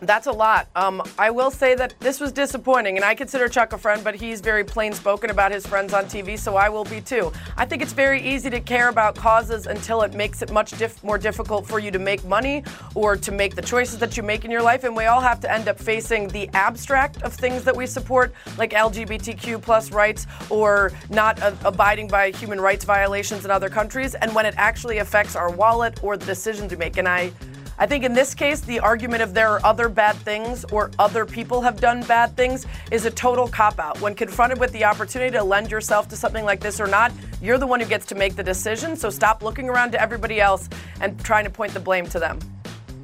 That's 0.00 0.26
a 0.26 0.32
lot. 0.32 0.68
Um, 0.76 1.02
I 1.18 1.30
will 1.30 1.50
say 1.50 1.74
that 1.74 1.94
this 2.00 2.20
was 2.20 2.30
disappointing, 2.30 2.96
and 2.96 3.04
I 3.04 3.14
consider 3.14 3.48
Chuck 3.48 3.72
a 3.72 3.78
friend, 3.78 4.04
but 4.04 4.14
he's 4.14 4.42
very 4.42 4.62
plain 4.62 4.92
spoken 4.92 5.30
about 5.30 5.52
his 5.52 5.66
friends 5.66 5.94
on 5.94 6.04
TV, 6.04 6.38
so 6.38 6.54
I 6.56 6.68
will 6.68 6.84
be 6.84 7.00
too. 7.00 7.32
I 7.56 7.64
think 7.64 7.80
it's 7.80 7.94
very 7.94 8.20
easy 8.20 8.50
to 8.50 8.60
care 8.60 8.90
about 8.90 9.16
causes 9.16 9.66
until 9.66 10.02
it 10.02 10.12
makes 10.12 10.42
it 10.42 10.52
much 10.52 10.74
more 11.02 11.16
difficult 11.16 11.66
for 11.66 11.78
you 11.78 11.90
to 11.90 11.98
make 11.98 12.22
money 12.24 12.62
or 12.94 13.16
to 13.16 13.32
make 13.32 13.54
the 13.54 13.62
choices 13.62 13.98
that 13.98 14.18
you 14.18 14.22
make 14.22 14.44
in 14.44 14.50
your 14.50 14.60
life, 14.62 14.84
and 14.84 14.94
we 14.94 15.06
all 15.06 15.20
have 15.20 15.40
to 15.40 15.50
end 15.50 15.66
up 15.66 15.78
facing 15.78 16.28
the 16.28 16.48
abstract 16.52 17.22
of 17.22 17.32
things 17.32 17.64
that 17.64 17.74
we 17.74 17.86
support, 17.86 18.34
like 18.58 18.72
LGBTQ 18.72 19.62
plus 19.62 19.92
rights 19.92 20.26
or 20.50 20.92
not 21.08 21.40
uh, 21.40 21.54
abiding 21.64 22.06
by 22.06 22.30
human 22.32 22.60
rights 22.60 22.84
violations 22.84 23.46
in 23.46 23.50
other 23.50 23.70
countries, 23.70 24.14
and 24.14 24.34
when 24.34 24.44
it 24.44 24.54
actually 24.58 24.98
affects 24.98 25.34
our 25.34 25.50
wallet 25.50 26.02
or 26.02 26.18
the 26.18 26.26
decisions 26.26 26.70
we 26.70 26.76
make. 26.76 26.98
And 26.98 27.08
I 27.08 27.32
I 27.78 27.86
think 27.86 28.04
in 28.04 28.14
this 28.14 28.34
case, 28.34 28.60
the 28.60 28.80
argument 28.80 29.22
of 29.22 29.34
there 29.34 29.50
are 29.50 29.60
other 29.62 29.90
bad 29.90 30.16
things 30.16 30.64
or 30.72 30.90
other 30.98 31.26
people 31.26 31.60
have 31.60 31.78
done 31.78 32.02
bad 32.04 32.34
things 32.34 32.64
is 32.90 33.04
a 33.04 33.10
total 33.10 33.48
cop 33.48 33.78
out. 33.78 34.00
When 34.00 34.14
confronted 34.14 34.58
with 34.58 34.72
the 34.72 34.84
opportunity 34.84 35.32
to 35.32 35.44
lend 35.44 35.70
yourself 35.70 36.08
to 36.08 36.16
something 36.16 36.46
like 36.46 36.60
this 36.60 36.80
or 36.80 36.86
not, 36.86 37.12
you're 37.42 37.58
the 37.58 37.66
one 37.66 37.80
who 37.80 37.86
gets 37.86 38.06
to 38.06 38.14
make 38.14 38.34
the 38.34 38.42
decision. 38.42 38.96
So 38.96 39.10
stop 39.10 39.42
looking 39.42 39.68
around 39.68 39.92
to 39.92 40.00
everybody 40.00 40.40
else 40.40 40.70
and 41.02 41.22
trying 41.22 41.44
to 41.44 41.50
point 41.50 41.74
the 41.74 41.80
blame 41.80 42.06
to 42.06 42.18
them. 42.18 42.38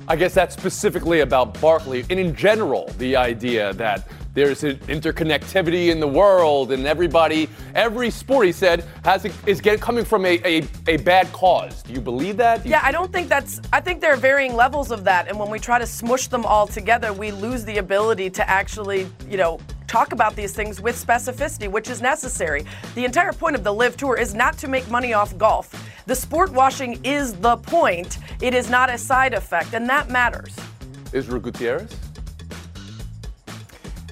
I 0.08 0.16
guess 0.16 0.32
that's 0.32 0.54
specifically 0.54 1.20
about 1.20 1.60
Barkley. 1.60 2.06
And 2.08 2.18
in 2.18 2.34
general, 2.34 2.88
the 2.96 3.14
idea 3.14 3.74
that 3.74 4.08
there's 4.34 4.64
an 4.64 4.76
interconnectivity 4.78 5.88
in 5.88 6.00
the 6.00 6.08
world 6.08 6.72
and 6.72 6.86
everybody, 6.86 7.50
every 7.74 8.10
sport, 8.10 8.46
he 8.46 8.52
said, 8.52 8.84
has 9.04 9.24
a, 9.24 9.32
is 9.46 9.60
get, 9.60 9.80
coming 9.80 10.04
from 10.04 10.24
a, 10.24 10.40
a, 10.44 10.66
a 10.86 10.96
bad 10.98 11.32
cause. 11.32 11.82
Do 11.82 11.92
you 11.92 12.00
believe 12.00 12.36
that? 12.38 12.62
Do 12.62 12.68
yeah, 12.68 12.80
I 12.82 12.92
don't 12.92 13.12
think 13.12 13.28
that's, 13.28 13.60
I 13.72 13.80
think 13.80 14.00
there 14.00 14.12
are 14.12 14.16
varying 14.16 14.54
levels 14.54 14.90
of 14.90 15.04
that. 15.04 15.28
And 15.28 15.38
when 15.38 15.50
we 15.50 15.58
try 15.58 15.78
to 15.78 15.86
smush 15.86 16.26
them 16.28 16.44
all 16.44 16.66
together, 16.66 17.12
we 17.12 17.30
lose 17.30 17.64
the 17.64 17.78
ability 17.78 18.30
to 18.30 18.48
actually, 18.48 19.06
you 19.28 19.36
know, 19.36 19.60
talk 19.86 20.12
about 20.12 20.34
these 20.34 20.54
things 20.54 20.80
with 20.80 20.96
specificity, 20.96 21.70
which 21.70 21.90
is 21.90 22.00
necessary. 22.00 22.64
The 22.94 23.04
entire 23.04 23.32
point 23.32 23.56
of 23.56 23.62
the 23.62 23.72
LIV 23.72 23.98
Tour 23.98 24.16
is 24.16 24.34
not 24.34 24.56
to 24.58 24.68
make 24.68 24.88
money 24.90 25.12
off 25.12 25.36
golf. 25.36 25.70
The 26.06 26.14
sport 26.14 26.50
washing 26.50 26.98
is 27.04 27.34
the 27.34 27.56
point. 27.58 28.18
It 28.40 28.54
is 28.54 28.70
not 28.70 28.88
a 28.88 28.96
side 28.96 29.34
effect, 29.34 29.74
and 29.74 29.86
that 29.90 30.08
matters. 30.08 30.56
Israel 31.12 31.40
Gutierrez? 31.40 31.94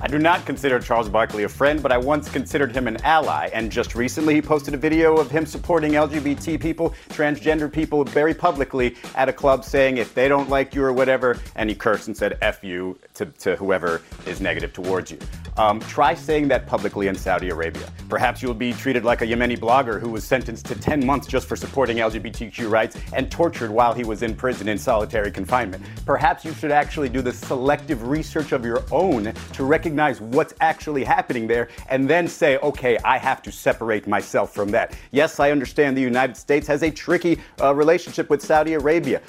I 0.03 0.07
do 0.07 0.19
not 0.19 0.47
consider 0.47 0.81
Charles 0.81 1.11
Barkley 1.11 1.43
a 1.43 1.49
friend, 1.49 1.83
but 1.83 1.93
I 1.93 1.99
once 1.99 2.31
considered 2.31 2.73
him 2.73 2.89
an 2.89 2.97
ally. 3.03 3.51
And 3.53 3.71
just 3.71 3.95
recently, 3.95 4.35
he 4.35 4.41
posted 4.41 4.73
a 4.73 4.79
video 4.79 5.19
of 5.19 5.31
him 5.31 5.45
supporting 5.45 5.93
LGBT 5.93 6.59
people, 6.59 6.95
transgender 7.11 7.71
people, 7.71 8.05
very 8.05 8.33
publicly 8.33 8.97
at 9.15 9.29
a 9.29 9.33
club 9.33 9.63
saying 9.63 9.99
if 9.99 10.15
they 10.15 10.27
don't 10.27 10.49
like 10.49 10.75
you 10.75 10.83
or 10.83 10.95
whatever, 10.95 11.39
and 11.55 11.69
he 11.69 11.77
cursed 11.77 12.09
and 12.09 12.17
said 12.17 12.39
F 12.41 12.65
you 12.65 12.99
to, 13.13 13.27
to 13.27 13.57
whoever 13.57 14.01
is 14.27 14.41
negative 14.41 14.73
towards 14.73 15.11
you. 15.11 15.19
Um, 15.57 15.81
try 15.81 16.15
saying 16.15 16.49
that 16.49 16.67
publicly 16.67 17.09
in 17.09 17.15
Saudi 17.15 17.51
Arabia. 17.51 17.89
Perhaps 18.09 18.43
you'll 18.43 18.55
be 18.55 18.73
treated 18.73 19.05
like 19.05 19.23
a 19.23 19.27
Yemeni 19.27 19.59
blogger 19.59 20.01
who 20.01 20.09
was 20.09 20.25
sentenced 20.25 20.67
to 20.67 20.75
10 20.75 21.05
months 21.05 21.27
just 21.27 21.47
for 21.47 21.57
supporting 21.57 21.99
LGBTQ 21.99 22.71
rights 22.71 22.97
and 23.13 23.31
tortured 23.31 23.71
while 23.71 23.93
he 23.93 24.05
was 24.05 24.23
in 24.23 24.35
prison 24.35 24.69
in 24.69 24.79
solitary 24.79 25.31
confinement. 25.31 25.83
Perhaps 26.07 26.45
you 26.45 26.53
should 26.53 26.73
actually 26.73 27.09
do 27.09 27.23
the 27.23 27.33
selective 27.33 28.09
research 28.09 28.53
of 28.53 28.65
your 28.65 28.85
own 28.91 29.33
to 29.53 29.65
recognize 29.65 30.21
what's 30.21 30.55
actually 30.61 31.05
happening 31.05 31.47
there 31.47 31.69
and 31.89 32.09
then 32.09 32.27
say, 32.27 32.57
okay, 32.59 32.99
I 33.05 33.19
have 33.19 33.43
to 33.43 33.53
separate 33.53 34.07
myself 34.07 34.55
from 34.55 34.71
that. 34.71 34.97
Yes, 35.11 35.41
I 35.41 35.51
understand 35.51 35.97
the 35.97 36.03
United 36.03 36.37
States 36.37 36.67
has 36.67 36.83
a 36.83 36.91
tricky 36.91 37.41
uh, 37.61 37.75
relationship 37.75 38.31
with 38.31 38.43
Saudi 38.43 38.75
Arabia. 38.75 39.21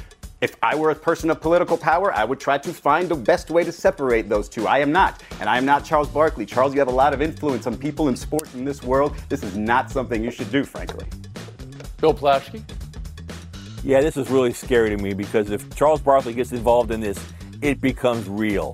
If 0.42 0.56
I 0.64 0.74
were 0.74 0.90
a 0.90 0.96
person 0.96 1.30
of 1.30 1.40
political 1.40 1.78
power, 1.78 2.12
I 2.12 2.26
would 2.26 2.40
try 2.40 2.58
to 2.58 2.74
find 2.74 3.08
the 3.08 3.16
best 3.16 3.52
way 3.52 3.64
to 3.64 3.72
separate 3.72 4.28
those 4.28 4.50
two. 4.50 4.68
I 4.68 4.80
am 4.80 4.92
not. 4.92 5.22
And 5.40 5.48
I 5.48 5.60
am 5.60 5.66
not 5.66 5.86
Charles 5.86 6.10
Barkley. 6.10 6.48
Charles, 6.48 6.74
you 6.74 6.80
have 6.80 6.88
a 6.88 6.92
lot 6.92 7.14
of 7.14 7.22
influence 7.22 7.68
on 7.68 7.78
people 7.78 8.08
in 8.08 8.16
sports 8.16 8.56
in 8.56 8.66
this 8.66 8.82
world. 8.82 9.16
This 9.30 9.44
is 9.44 9.56
not 9.56 9.92
something 9.92 10.24
you 10.24 10.32
should 10.32 10.52
do, 10.52 10.64
frankly. 10.64 11.06
Bill 12.00 12.16
Plaschke? 12.16 12.64
Yeah, 13.84 14.02
this 14.02 14.18
is 14.18 14.32
really 14.32 14.52
scary 14.52 14.90
to 14.90 14.98
me 14.98 15.14
because 15.14 15.52
if 15.52 15.76
Charles 15.76 16.02
Barkley 16.02 16.34
gets 16.34 16.52
involved 16.52 16.90
in 16.90 17.02
this, 17.02 17.24
it 17.62 17.80
becomes 17.80 18.28
real 18.28 18.74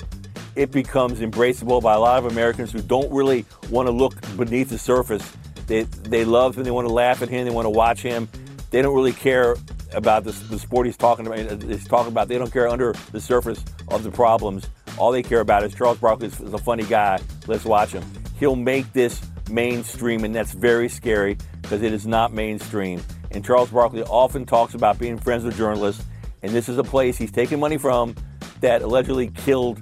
it 0.56 0.72
becomes 0.72 1.20
embraceable 1.20 1.82
by 1.84 1.94
a 1.94 2.00
lot 2.00 2.18
of 2.18 2.32
Americans 2.32 2.72
who 2.72 2.82
don't 2.82 3.12
really 3.14 3.46
want 3.70 3.86
to 3.86 3.92
look 3.92 4.20
beneath 4.36 4.70
the 4.70 4.78
surface. 4.80 5.32
They, 5.68 5.84
they 5.84 6.26
love 6.26 6.58
him, 6.58 6.64
they 6.64 6.72
want 6.72 6.88
to 6.88 6.94
laugh 6.94 7.22
at 7.22 7.30
him, 7.30 7.46
they 7.46 7.54
want 7.54 7.66
to 7.66 7.70
watch 7.70 8.02
him. 8.02 8.28
They 8.72 8.82
don't 8.82 8.96
really 8.96 9.14
care 9.14 9.56
about 9.93 10.23
the, 10.23 10.32
the 10.32 10.60
sport 10.60 10.86
he's 10.86 10.97
talking 10.97 11.28
about. 11.28 11.62
He's 11.63 11.88
talking 11.88 12.12
about. 12.12 12.28
They 12.28 12.38
don't 12.38 12.52
care 12.52 12.67
under 12.67 12.93
the 13.12 13.21
surface 13.21 13.63
of 13.89 14.04
the 14.04 14.12
problems. 14.12 14.67
All 14.97 15.12
they 15.12 15.23
care 15.23 15.41
about 15.41 15.63
is 15.63 15.73
Charles 15.73 15.97
Barkley 16.00 16.28
is 16.28 16.39
a 16.39 16.58
funny 16.58 16.84
guy. 16.84 17.19
Let's 17.45 17.65
watch 17.65 17.91
him. 17.91 18.04
He'll 18.39 18.56
make 18.56 18.91
this 18.93 19.21
mainstream, 19.50 20.23
and 20.23 20.36
that's 20.36 20.52
very 20.52 20.89
scary 20.89 21.38
because 21.62 21.82
it 21.82 21.93
is 21.93 22.06
not 22.06 22.34
mainstream. 22.34 23.02
And 23.32 23.43
Charles 23.43 23.69
Barkley 23.69 24.04
often 24.04 24.45
talks 24.45 24.73
about 24.73 24.97
being 24.97 25.17
friends 25.17 25.43
with 25.43 25.56
journalists, 25.58 26.04
and 26.41 26.52
this 26.52 26.69
is 26.69 26.78
a 26.78 26.84
place 26.84 27.17
he's 27.17 27.32
taking 27.32 27.60
money 27.60 27.78
from 27.78 28.15
that 28.62 28.82
allegedly 28.82 29.28
killed 29.30 29.82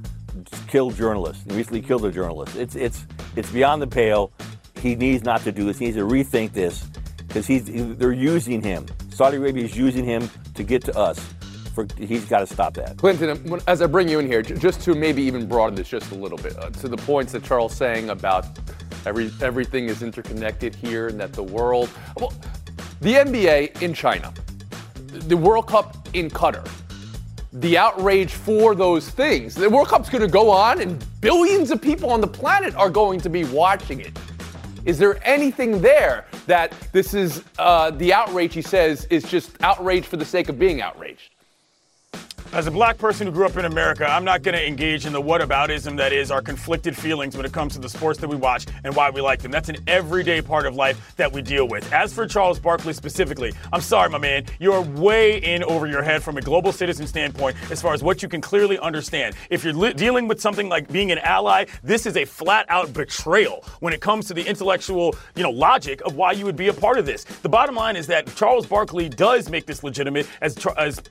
killed 0.67 0.95
journalists. 0.95 1.43
Recently 1.47 1.81
killed 1.81 2.05
a 2.05 2.11
journalist. 2.11 2.55
It's 2.55 2.75
it's 2.75 3.05
it's 3.35 3.51
beyond 3.51 3.81
the 3.81 3.87
pale. 3.87 4.31
He 4.81 4.95
needs 4.95 5.23
not 5.23 5.41
to 5.41 5.51
do 5.51 5.65
this. 5.65 5.79
He 5.79 5.85
needs 5.85 5.97
to 5.97 6.03
rethink 6.03 6.53
this 6.53 6.83
because 7.27 7.47
he's 7.47 7.65
they're 7.97 8.11
using 8.11 8.61
him. 8.61 8.85
Saudi 9.15 9.38
Arabia 9.38 9.63
is 9.63 9.78
using 9.78 10.04
him 10.04 10.30
to 10.56 10.62
get 10.62 10.84
to 10.84 10.97
us. 10.97 11.17
For, 11.73 11.88
he's 11.97 12.25
got 12.25 12.39
to 12.39 12.47
stop 12.47 12.73
that. 12.73 12.97
Clinton, 12.97 13.62
as 13.65 13.82
I 13.82 13.88
bring 13.88 14.10
you 14.10 14.19
in 14.19 14.28
here, 14.28 14.41
just 14.41 14.82
to 14.82 14.93
maybe 14.93 15.23
even 15.23 15.47
broaden 15.47 15.75
this 15.75 15.88
just 15.88 16.12
a 16.12 16.15
little 16.15 16.38
bit, 16.38 16.58
uh, 16.60 16.69
to 16.69 16.89
the 16.89 16.97
points 16.97 17.32
that 17.32 17.41
Charles 17.41 17.73
saying 17.73 18.10
about 18.10 18.45
every 19.06 19.32
everything 19.41 19.86
is 19.86 20.04
interconnected 20.04 20.75
here 20.75 21.08
and 21.08 21.17
that 21.17 21.32
the 21.32 21.43
world, 21.43 21.89
well, 22.17 22.34
the 22.99 23.13
NBA 23.13 23.82
in 23.82 23.93
China, 23.93 24.34
the 25.08 25.38
World 25.38 25.67
Cup 25.67 26.10
in 26.13 26.30
Qatar, 26.30 26.69
the 27.54 27.78
outrage 27.78 28.34
for 28.34 28.75
those 28.75 29.10
things. 29.10 29.56
The 29.56 29.69
World 29.69 29.88
Cup's 29.88 30.10
going 30.10 30.23
to 30.23 30.28
go 30.28 30.49
on, 30.49 30.82
and 30.82 31.06
billions 31.21 31.71
of 31.71 31.82
people 31.82 32.10
on 32.10 32.19
the 32.19 32.28
planet 32.28 32.75
are 32.75 32.89
going 32.89 33.21
to 33.21 33.30
be 33.30 33.45
watching 33.45 34.01
it. 34.01 34.17
Is 34.84 34.97
there 34.97 35.25
anything 35.25 35.82
there 35.82 36.25
that 36.45 36.73
this 36.91 37.13
is 37.13 37.43
uh, 37.60 37.91
the 37.91 38.13
outrage 38.13 38.53
he 38.53 38.62
says 38.62 39.05
is 39.10 39.23
just 39.23 39.51
outrage 39.62 40.05
for 40.05 40.17
the 40.17 40.25
sake 40.25 40.49
of 40.49 40.58
being 40.58 40.81
outraged? 40.81 41.35
As 42.55 42.67
a 42.67 42.71
black 42.71 42.97
person 42.97 43.27
who 43.27 43.33
grew 43.33 43.45
up 43.45 43.57
in 43.57 43.65
America, 43.65 44.09
I'm 44.09 44.23
not 44.23 44.41
going 44.41 44.55
to 44.55 44.65
engage 44.65 45.05
in 45.05 45.11
the 45.11 45.21
whataboutism 45.21 45.97
that 45.97 46.13
is 46.13 46.31
our 46.31 46.41
conflicted 46.41 46.95
feelings 46.95 47.35
when 47.35 47.45
it 47.45 47.51
comes 47.51 47.73
to 47.73 47.79
the 47.79 47.89
sports 47.89 48.17
that 48.21 48.29
we 48.29 48.37
watch 48.37 48.65
and 48.85 48.95
why 48.95 49.09
we 49.09 49.19
like 49.19 49.41
them. 49.41 49.51
That's 49.51 49.67
an 49.67 49.75
everyday 49.87 50.41
part 50.41 50.65
of 50.65 50.73
life 50.73 51.17
that 51.17 51.29
we 51.29 51.41
deal 51.41 51.67
with. 51.67 51.91
As 51.91 52.13
for 52.13 52.25
Charles 52.25 52.57
Barkley 52.57 52.93
specifically, 52.93 53.51
I'm 53.73 53.81
sorry, 53.81 54.09
my 54.09 54.19
man, 54.19 54.45
you're 54.57 54.79
way 54.79 55.39
in 55.39 55.65
over 55.65 55.85
your 55.85 56.01
head 56.01 56.23
from 56.23 56.37
a 56.37 56.41
global 56.41 56.71
citizen 56.71 57.07
standpoint 57.07 57.57
as 57.71 57.81
far 57.81 57.93
as 57.93 58.01
what 58.01 58.23
you 58.23 58.29
can 58.29 58.39
clearly 58.39 58.79
understand. 58.79 59.35
If 59.49 59.65
you're 59.65 59.73
li- 59.73 59.91
dealing 59.91 60.29
with 60.29 60.39
something 60.39 60.69
like 60.69 60.89
being 60.89 61.11
an 61.11 61.17
ally, 61.17 61.65
this 61.83 62.05
is 62.05 62.15
a 62.15 62.23
flat 62.23 62.67
out 62.69 62.93
betrayal 62.93 63.65
when 63.81 63.91
it 63.91 63.99
comes 63.99 64.27
to 64.27 64.33
the 64.33 64.47
intellectual, 64.47 65.13
you 65.35 65.43
know, 65.43 65.51
logic 65.51 65.99
of 66.05 66.15
why 66.15 66.31
you 66.31 66.45
would 66.45 66.55
be 66.55 66.69
a 66.69 66.73
part 66.73 66.99
of 66.99 67.05
this. 67.05 67.25
The 67.25 67.49
bottom 67.49 67.75
line 67.75 67.97
is 67.97 68.07
that 68.07 68.33
Charles 68.37 68.65
Barkley 68.65 69.09
does 69.09 69.49
make 69.49 69.65
this 69.65 69.83
legitimate, 69.83 70.25
as 70.39 70.55
as 70.77 71.01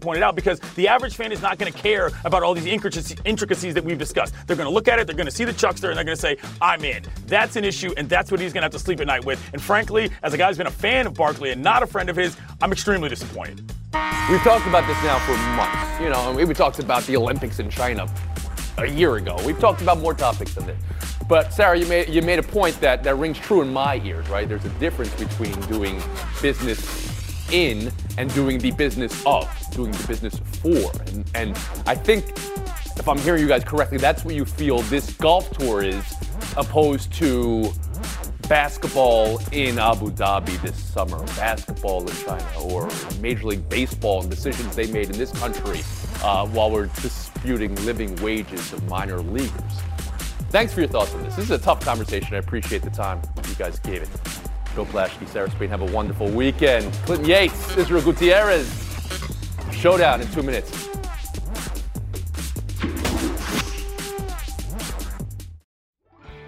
pointed 0.00 0.22
out, 0.22 0.34
because 0.34 0.60
the 0.76 0.93
average 0.94 1.16
fan 1.16 1.32
is 1.32 1.42
not 1.42 1.58
going 1.58 1.72
to 1.72 1.76
care 1.76 2.12
about 2.24 2.44
all 2.44 2.54
these 2.54 2.66
intricacies 2.66 3.74
that 3.74 3.84
we've 3.84 3.98
discussed. 3.98 4.32
They're 4.46 4.54
going 4.54 4.68
to 4.68 4.72
look 4.72 4.86
at 4.86 5.00
it, 5.00 5.08
they're 5.08 5.16
going 5.16 5.26
to 5.26 5.32
see 5.32 5.44
the 5.44 5.52
chuckster, 5.52 5.90
and 5.90 5.96
they're 5.96 6.04
going 6.04 6.16
to 6.16 6.20
say, 6.20 6.36
"I'm 6.62 6.84
in." 6.84 7.02
That's 7.26 7.56
an 7.56 7.64
issue, 7.64 7.92
and 7.96 8.08
that's 8.08 8.30
what 8.30 8.38
he's 8.38 8.52
going 8.52 8.62
to 8.62 8.66
have 8.66 8.72
to 8.72 8.78
sleep 8.78 9.00
at 9.00 9.08
night 9.08 9.24
with. 9.24 9.42
And 9.52 9.60
frankly, 9.60 10.10
as 10.22 10.34
a 10.34 10.38
guy 10.38 10.46
who's 10.46 10.58
been 10.58 10.68
a 10.68 10.70
fan 10.86 11.08
of 11.08 11.14
Barkley 11.14 11.50
and 11.50 11.60
not 11.62 11.82
a 11.82 11.86
friend 11.86 12.08
of 12.08 12.14
his, 12.14 12.36
I'm 12.62 12.70
extremely 12.70 13.08
disappointed. 13.08 13.58
We've 14.30 14.42
talked 14.42 14.66
about 14.68 14.86
this 14.86 15.02
now 15.02 15.18
for 15.26 15.36
months. 15.56 16.00
You 16.00 16.10
know, 16.10 16.38
and 16.38 16.48
we 16.48 16.54
talked 16.54 16.78
about 16.78 17.02
the 17.04 17.16
Olympics 17.16 17.58
in 17.58 17.68
China 17.70 18.08
a 18.78 18.86
year 18.86 19.16
ago. 19.16 19.36
We've 19.44 19.58
talked 19.58 19.82
about 19.82 19.98
more 19.98 20.14
topics 20.14 20.54
than 20.54 20.66
this. 20.66 20.80
But 21.28 21.52
Sarah, 21.52 21.76
you 21.76 21.86
made 21.86 22.08
you 22.08 22.22
made 22.22 22.38
a 22.38 22.42
point 22.44 22.80
that 22.80 23.02
that 23.02 23.16
rings 23.16 23.38
true 23.38 23.62
in 23.62 23.72
my 23.72 24.00
ears, 24.04 24.28
right? 24.28 24.48
There's 24.48 24.64
a 24.64 24.76
difference 24.78 25.12
between 25.14 25.58
doing 25.62 26.00
business 26.40 27.50
in 27.52 27.90
and 28.18 28.32
doing 28.34 28.58
the 28.58 28.70
business 28.72 29.24
of, 29.26 29.48
doing 29.72 29.92
the 29.92 30.06
business 30.06 30.38
for. 30.60 30.90
And, 31.06 31.30
and 31.34 31.50
I 31.86 31.94
think, 31.94 32.30
if 32.96 33.08
I'm 33.08 33.18
hearing 33.18 33.42
you 33.42 33.48
guys 33.48 33.64
correctly, 33.64 33.98
that's 33.98 34.24
what 34.24 34.34
you 34.34 34.44
feel 34.44 34.80
this 34.82 35.12
golf 35.14 35.50
tour 35.58 35.82
is, 35.82 36.04
opposed 36.56 37.12
to 37.14 37.72
basketball 38.48 39.40
in 39.52 39.78
Abu 39.78 40.10
Dhabi 40.10 40.60
this 40.62 40.76
summer, 40.76 41.18
basketball 41.36 42.02
in 42.02 42.14
China, 42.16 42.46
or 42.60 42.88
Major 43.20 43.46
League 43.46 43.68
Baseball 43.68 44.20
and 44.20 44.30
decisions 44.30 44.76
they 44.76 44.86
made 44.92 45.10
in 45.10 45.18
this 45.18 45.32
country 45.32 45.80
uh, 46.22 46.46
while 46.48 46.70
we're 46.70 46.86
disputing 46.86 47.74
living 47.84 48.14
wages 48.22 48.72
of 48.72 48.86
minor 48.88 49.18
leaguers. 49.18 49.62
Thanks 50.50 50.72
for 50.72 50.80
your 50.80 50.88
thoughts 50.88 51.12
on 51.14 51.22
this. 51.24 51.34
This 51.36 51.46
is 51.46 51.50
a 51.50 51.58
tough 51.58 51.80
conversation. 51.80 52.34
I 52.34 52.38
appreciate 52.38 52.82
the 52.82 52.90
time 52.90 53.20
you 53.48 53.54
guys 53.56 53.78
gave 53.80 54.02
it. 54.02 54.08
Bill 54.74 54.86
Plaschke, 54.86 55.28
Sarah 55.28 55.50
Spain, 55.50 55.68
have 55.68 55.82
a 55.82 55.92
wonderful 55.92 56.28
weekend. 56.30 56.92
Clinton 57.04 57.28
Yates, 57.28 57.76
Israel 57.76 58.02
Gutierrez. 58.02 58.68
Showdown 59.72 60.20
in 60.20 60.30
two 60.32 60.42
minutes. 60.42 60.88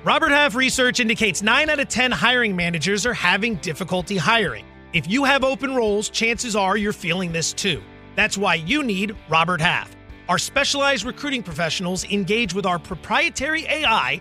Robert 0.04 0.30
Half 0.30 0.54
research 0.54 1.00
indicates 1.00 1.42
9 1.42 1.68
out 1.68 1.80
of 1.80 1.88
10 1.88 2.12
hiring 2.12 2.54
managers 2.54 3.04
are 3.04 3.12
having 3.12 3.56
difficulty 3.56 4.16
hiring. 4.16 4.64
If 4.92 5.10
you 5.10 5.24
have 5.24 5.42
open 5.42 5.74
roles, 5.74 6.08
chances 6.08 6.54
are 6.54 6.76
you're 6.76 6.92
feeling 6.92 7.32
this 7.32 7.52
too. 7.52 7.82
That's 8.14 8.38
why 8.38 8.54
you 8.54 8.84
need 8.84 9.16
Robert 9.28 9.60
Half. 9.60 9.96
Our 10.28 10.38
specialized 10.38 11.04
recruiting 11.04 11.42
professionals 11.42 12.04
engage 12.04 12.54
with 12.54 12.66
our 12.66 12.78
proprietary 12.78 13.64
AI 13.66 14.20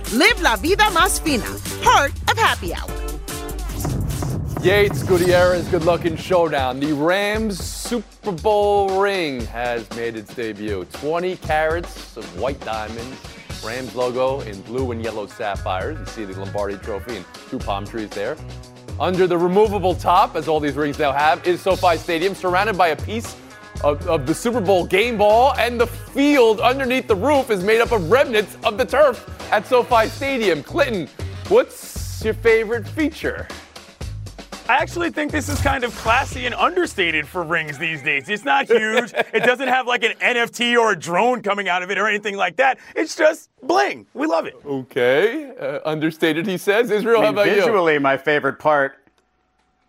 Live 0.13 0.41
La 0.41 0.57
Vida 0.57 0.89
Más 0.91 1.21
Fina. 1.21 1.45
Part 1.81 2.11
of 2.29 2.37
Happy 2.37 2.73
Hour. 2.73 2.89
Yates, 4.61 5.03
Gutierrez, 5.03 5.65
good 5.69 5.85
luck 5.85 6.03
in 6.03 6.17
showdown. 6.17 6.81
The 6.81 6.91
Rams 6.91 7.57
Super 7.63 8.33
Bowl 8.33 8.99
ring 8.99 9.39
has 9.45 9.89
made 9.91 10.17
its 10.17 10.35
debut. 10.35 10.85
20 10.91 11.37
carats 11.37 12.17
of 12.17 12.25
white 12.37 12.59
diamonds, 12.59 13.17
Rams 13.63 13.95
logo 13.95 14.41
in 14.41 14.61
blue 14.63 14.91
and 14.91 15.01
yellow 15.01 15.27
sapphires. 15.27 15.97
You 15.97 16.05
see 16.07 16.25
the 16.25 16.37
Lombardi 16.37 16.75
trophy 16.79 17.15
and 17.15 17.25
two 17.49 17.59
palm 17.59 17.85
trees 17.87 18.09
there. 18.09 18.35
Under 18.99 19.27
the 19.27 19.37
removable 19.37 19.95
top, 19.95 20.35
as 20.35 20.49
all 20.49 20.59
these 20.59 20.75
rings 20.75 20.99
now 20.99 21.13
have, 21.13 21.47
is 21.47 21.61
SoFi 21.61 21.95
Stadium, 21.95 22.35
surrounded 22.35 22.77
by 22.77 22.89
a 22.89 22.97
piece 22.97 23.37
of, 23.81 24.05
of 24.09 24.27
the 24.27 24.35
Super 24.35 24.59
Bowl 24.59 24.85
game 24.85 25.17
ball, 25.17 25.53
and 25.57 25.79
the 25.79 25.87
field 25.87 26.59
underneath 26.59 27.07
the 27.07 27.15
roof 27.15 27.49
is 27.49 27.63
made 27.63 27.79
up 27.79 27.93
of 27.93 28.11
remnants 28.11 28.57
of 28.65 28.77
the 28.77 28.83
turf 28.83 29.25
at 29.51 29.67
SoFi 29.67 30.07
Stadium. 30.07 30.63
Clinton, 30.63 31.07
what's 31.49 32.23
your 32.23 32.33
favorite 32.33 32.87
feature? 32.87 33.47
I 34.69 34.77
actually 34.77 35.09
think 35.09 35.33
this 35.33 35.49
is 35.49 35.59
kind 35.59 35.83
of 35.83 35.93
classy 35.97 36.45
and 36.45 36.55
understated 36.55 37.27
for 37.27 37.43
rings 37.43 37.77
these 37.77 38.01
days. 38.01 38.29
It's 38.29 38.45
not 38.45 38.67
huge. 38.67 39.11
it 39.33 39.43
doesn't 39.43 39.67
have 39.67 39.85
like 39.85 40.03
an 40.03 40.13
NFT 40.21 40.79
or 40.79 40.93
a 40.93 40.99
drone 40.99 41.41
coming 41.41 41.67
out 41.67 41.83
of 41.83 41.91
it 41.91 41.97
or 41.97 42.07
anything 42.07 42.37
like 42.37 42.55
that. 42.55 42.79
It's 42.95 43.15
just 43.15 43.49
bling. 43.61 44.05
We 44.13 44.27
love 44.27 44.45
it. 44.45 44.55
Okay, 44.65 45.51
uh, 45.59 45.79
understated, 45.83 46.47
he 46.47 46.57
says. 46.57 46.89
Israel, 46.89 47.21
I 47.21 47.25
how 47.25 47.31
mean, 47.31 47.39
about 47.39 47.47
you? 47.47 47.55
visually, 47.55 47.99
my 47.99 48.15
favorite 48.15 48.59
part 48.59 49.00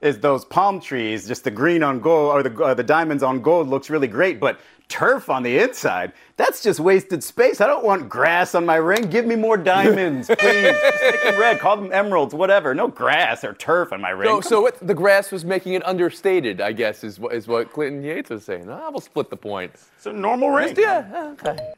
is 0.03 0.19
those 0.19 0.45
palm 0.45 0.81
trees. 0.81 1.27
Just 1.27 1.45
the 1.45 1.51
green 1.51 1.83
on 1.83 2.01
gold 2.01 2.33
or 2.33 2.43
the 2.43 2.63
uh, 2.63 2.75
the 2.75 2.83
diamonds 2.83 3.23
on 3.23 3.41
gold 3.41 3.69
looks 3.69 3.89
really 3.89 4.09
great, 4.09 4.41
but 4.41 4.61
turf 4.89 5.31
on 5.31 5.43
the 5.43 5.59
inside, 5.59 6.13
that's 6.37 6.63
just 6.63 6.79
wasted 6.79 7.25
space. 7.25 7.63
I 7.63 7.67
don't 7.67 7.85
want 7.85 8.11
grass 8.11 8.55
on 8.55 8.67
my 8.67 8.77
ring. 8.77 9.09
Give 9.09 9.25
me 9.25 9.37
more 9.37 9.57
diamonds, 9.57 10.27
please. 10.39 10.39
Just 10.73 11.03
make 11.03 11.23
them 11.23 11.41
red. 11.41 11.61
Call 11.61 11.77
them 11.79 11.91
emeralds, 11.93 12.35
whatever. 12.35 12.75
No 12.75 12.89
grass 12.89 13.43
or 13.43 13.55
turf 13.55 13.93
on 13.93 14.03
my 14.03 14.11
ring. 14.11 14.29
So, 14.29 14.35
Come 14.35 14.43
so 14.43 14.61
what, 14.61 14.87
the 14.87 14.95
grass 14.95 15.33
was 15.33 15.47
making 15.47 15.73
it 15.73 15.87
understated, 15.87 16.61
I 16.61 16.73
guess, 16.73 17.05
is 17.05 17.19
what, 17.19 17.33
is 17.33 17.49
what 17.49 17.73
Clinton 17.73 18.03
Yates 18.03 18.29
was 18.29 18.45
saying. 18.45 18.69
Ah, 18.69 18.91
we'll 18.91 19.01
split 19.01 19.31
the 19.31 19.37
point. 19.37 19.73
It's 19.97 20.07
a 20.07 20.13
normal 20.13 20.51
ring. 20.51 20.75
Yeah, 20.77 21.35
okay. 21.41 21.73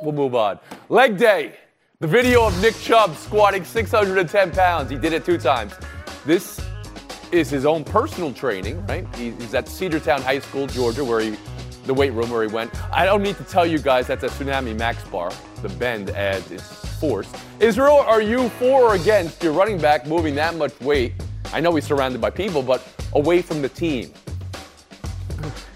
We'll 0.00 0.12
move 0.12 0.34
on. 0.34 0.58
Leg 0.88 1.18
day. 1.18 1.56
The 1.98 2.06
video 2.06 2.46
of 2.46 2.58
Nick 2.62 2.78
Chubb 2.78 3.14
squatting 3.16 3.62
610 3.62 4.52
pounds. 4.52 4.90
He 4.90 4.96
did 4.96 5.12
it 5.12 5.26
two 5.26 5.36
times. 5.36 5.74
This 6.24 6.58
is 7.32 7.50
his 7.50 7.64
own 7.64 7.84
personal 7.84 8.32
training, 8.32 8.84
right? 8.86 9.06
He's 9.14 9.54
at 9.54 9.66
Cedartown 9.66 10.22
High 10.22 10.40
School, 10.40 10.66
Georgia, 10.66 11.04
where 11.04 11.20
he, 11.20 11.36
the 11.86 11.94
weight 11.94 12.12
room 12.12 12.30
where 12.30 12.46
he 12.46 12.52
went. 12.52 12.72
I 12.92 13.04
don't 13.04 13.22
need 13.22 13.36
to 13.36 13.44
tell 13.44 13.66
you 13.66 13.78
guys 13.78 14.06
that's 14.06 14.24
a 14.24 14.28
Tsunami 14.28 14.76
Max 14.76 15.02
bar. 15.04 15.30
The 15.62 15.68
bend 15.68 16.10
adds 16.10 16.50
its 16.50 16.98
force. 16.98 17.30
Israel, 17.60 17.98
are 17.98 18.22
you 18.22 18.48
for 18.50 18.82
or 18.82 18.94
against 18.94 19.42
your 19.42 19.52
running 19.52 19.78
back 19.78 20.06
moving 20.06 20.34
that 20.34 20.56
much 20.56 20.78
weight? 20.80 21.12
I 21.52 21.60
know 21.60 21.74
he's 21.74 21.86
surrounded 21.86 22.20
by 22.20 22.30
people, 22.30 22.62
but 22.62 22.86
away 23.14 23.42
from 23.42 23.62
the 23.62 23.68
team. 23.68 24.12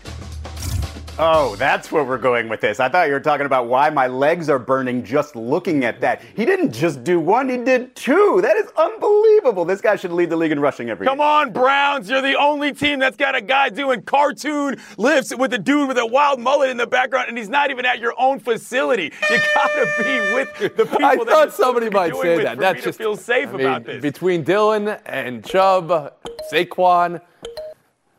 Oh, 1.16 1.54
that's 1.54 1.92
where 1.92 2.02
we're 2.02 2.18
going 2.18 2.48
with 2.48 2.60
this. 2.60 2.80
I 2.80 2.88
thought 2.88 3.06
you 3.06 3.12
were 3.12 3.20
talking 3.20 3.46
about 3.46 3.68
why 3.68 3.88
my 3.88 4.08
legs 4.08 4.48
are 4.48 4.58
burning 4.58 5.04
just 5.04 5.36
looking 5.36 5.84
at 5.84 6.00
that. 6.00 6.20
He 6.34 6.44
didn't 6.44 6.72
just 6.72 7.04
do 7.04 7.20
one, 7.20 7.48
he 7.48 7.56
did 7.56 7.94
two. 7.94 8.40
That 8.42 8.56
is 8.56 8.66
unbelievable. 8.76 9.64
This 9.64 9.80
guy 9.80 9.94
should 9.94 10.10
lead 10.10 10.28
the 10.30 10.36
league 10.36 10.50
in 10.50 10.58
rushing 10.58 10.90
every 10.90 11.06
Come 11.06 11.18
year. 11.18 11.26
on, 11.28 11.52
Browns. 11.52 12.10
You're 12.10 12.20
the 12.20 12.36
only 12.36 12.72
team 12.72 12.98
that's 12.98 13.16
got 13.16 13.36
a 13.36 13.40
guy 13.40 13.68
doing 13.68 14.02
cartoon 14.02 14.76
lifts 14.98 15.32
with 15.36 15.54
a 15.54 15.58
dude 15.58 15.86
with 15.86 15.98
a 15.98 16.06
wild 16.06 16.40
mullet 16.40 16.70
in 16.70 16.78
the 16.78 16.86
background, 16.86 17.28
and 17.28 17.38
he's 17.38 17.48
not 17.48 17.70
even 17.70 17.86
at 17.86 18.00
your 18.00 18.14
own 18.18 18.40
facility. 18.40 19.12
You 19.30 19.38
gotta 19.54 19.92
be 19.98 20.18
with 20.34 20.76
the 20.76 20.84
people 20.86 21.04
I 21.04 21.16
thought 21.16 21.52
somebody 21.52 21.90
might 21.90 22.16
say 22.16 22.42
that. 22.42 22.58
That's 22.58 22.82
just 22.82 22.98
to 22.98 23.04
feel 23.04 23.16
safe 23.16 23.50
I 23.50 23.52
mean, 23.52 23.60
about 23.60 23.84
this. 23.84 24.02
Between 24.02 24.42
Dillon 24.42 24.88
and 25.06 25.44
Chubb, 25.44 26.12
Saquon, 26.52 27.20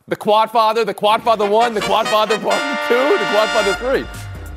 the 0.07 0.15
Quad 0.15 0.51
Father, 0.51 0.85
the 0.85 0.93
Quad 0.93 1.23
Father 1.23 1.49
one, 1.49 1.73
the 1.73 1.81
Quad 1.81 2.07
Father 2.07 2.37
one, 2.37 2.59
two, 2.87 3.17
the 3.17 3.25
Quad 3.31 3.49
Father 3.49 3.73
three. 3.73 4.05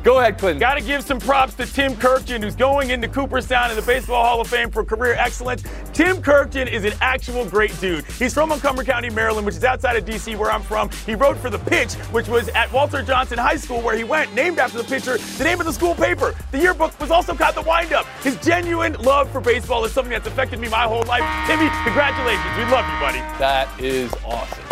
Go 0.04 0.18
ahead, 0.18 0.37
Clinton. 0.37 0.61
Got 0.61 0.74
to 0.74 0.82
give 0.82 1.02
some 1.02 1.18
props 1.18 1.54
to 1.54 1.64
Tim 1.64 1.94
Kurkjian, 1.94 2.42
who's 2.42 2.54
going 2.54 2.90
into 2.90 3.08
Cooperstown 3.08 3.70
in 3.70 3.76
the 3.76 3.82
Baseball 3.82 4.22
Hall 4.22 4.42
of 4.42 4.46
Fame 4.46 4.70
for 4.70 4.84
career 4.84 5.14
excellence. 5.14 5.62
Tim 5.94 6.18
Kurkjian 6.22 6.70
is 6.70 6.84
an 6.84 6.92
actual 7.00 7.46
great 7.46 7.78
dude. 7.80 8.04
He's 8.04 8.34
from 8.34 8.50
Montgomery 8.50 8.84
County, 8.84 9.08
Maryland, 9.08 9.46
which 9.46 9.56
is 9.56 9.64
outside 9.64 9.96
of 9.96 10.04
D.C., 10.04 10.37
where 10.37 10.50
I'm 10.50 10.62
from. 10.62 10.90
He 11.06 11.14
wrote 11.14 11.38
for 11.38 11.48
The 11.48 11.58
Pitch, 11.58 11.94
which 12.12 12.28
was 12.28 12.50
at 12.50 12.70
Walter 12.70 13.02
Johnson 13.02 13.38
High 13.38 13.56
School, 13.56 13.80
where 13.80 13.96
he 13.96 14.04
went, 14.04 14.34
named 14.34 14.58
after 14.58 14.76
the 14.76 14.84
pitcher, 14.84 15.16
the 15.16 15.44
name 15.44 15.61
of 15.61 15.66
the 15.66 15.72
school 15.72 15.94
paper. 15.94 16.34
The 16.52 16.58
yearbook 16.58 16.98
was 17.00 17.11
also 17.11 17.34
called 17.34 17.54
the 17.54 17.62
windup. 17.62 18.04
His 18.22 18.37
genuine 18.37 18.92
love 18.94 19.30
for 19.32 19.40
baseball 19.40 19.84
is 19.87 19.92
something 19.92 20.12
that's 20.12 20.28
affected 20.28 20.61
me 20.61 20.68
my 20.68 20.84
whole 20.84 21.04
life. 21.04 21.24
Timmy, 21.46 21.70
congratulations. 21.84 22.56
We 22.56 22.64
love 22.64 22.84
you, 22.84 23.00
buddy. 23.00 23.18
That 23.38 23.68
is 23.80 24.12
awesome. 24.26 24.67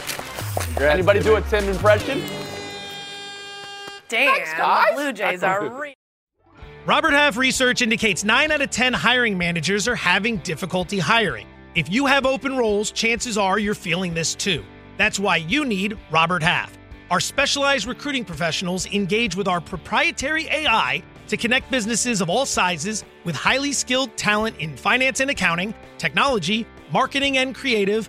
Anybody 0.80 1.20
do 1.20 1.36
a 1.36 1.42
Tim 1.42 1.68
impression? 1.68 2.22
Damn, 4.08 4.38
guys. 4.38 4.88
the 4.90 4.94
Blue 4.94 5.12
Jays 5.12 5.42
are 5.42 5.68
re- 5.80 5.94
Robert 6.86 7.12
Half 7.12 7.36
research 7.36 7.82
indicates 7.82 8.22
9 8.22 8.52
out 8.52 8.60
of 8.60 8.70
10 8.70 8.92
hiring 8.92 9.36
managers 9.36 9.88
are 9.88 9.96
having 9.96 10.36
difficulty 10.38 10.98
hiring. 10.98 11.48
If 11.74 11.90
you 11.90 12.06
have 12.06 12.24
open 12.24 12.56
roles, 12.56 12.90
chances 12.92 13.36
are 13.36 13.58
you're 13.58 13.74
feeling 13.74 14.14
this 14.14 14.34
too. 14.34 14.64
That's 14.96 15.18
why 15.18 15.36
you 15.38 15.64
need 15.64 15.98
Robert 16.10 16.42
Half. 16.42 16.78
Our 17.10 17.20
specialized 17.20 17.86
recruiting 17.86 18.24
professionals 18.24 18.86
engage 18.86 19.36
with 19.36 19.48
our 19.48 19.60
proprietary 19.60 20.46
AI 20.46 21.02
to 21.28 21.36
connect 21.36 21.70
businesses 21.70 22.20
of 22.20 22.30
all 22.30 22.46
sizes 22.46 23.04
with 23.24 23.34
highly 23.34 23.72
skilled 23.72 24.16
talent 24.16 24.56
in 24.58 24.76
finance 24.76 25.20
and 25.20 25.30
accounting, 25.30 25.74
technology, 25.98 26.66
marketing 26.92 27.38
and 27.38 27.54
creative, 27.54 28.08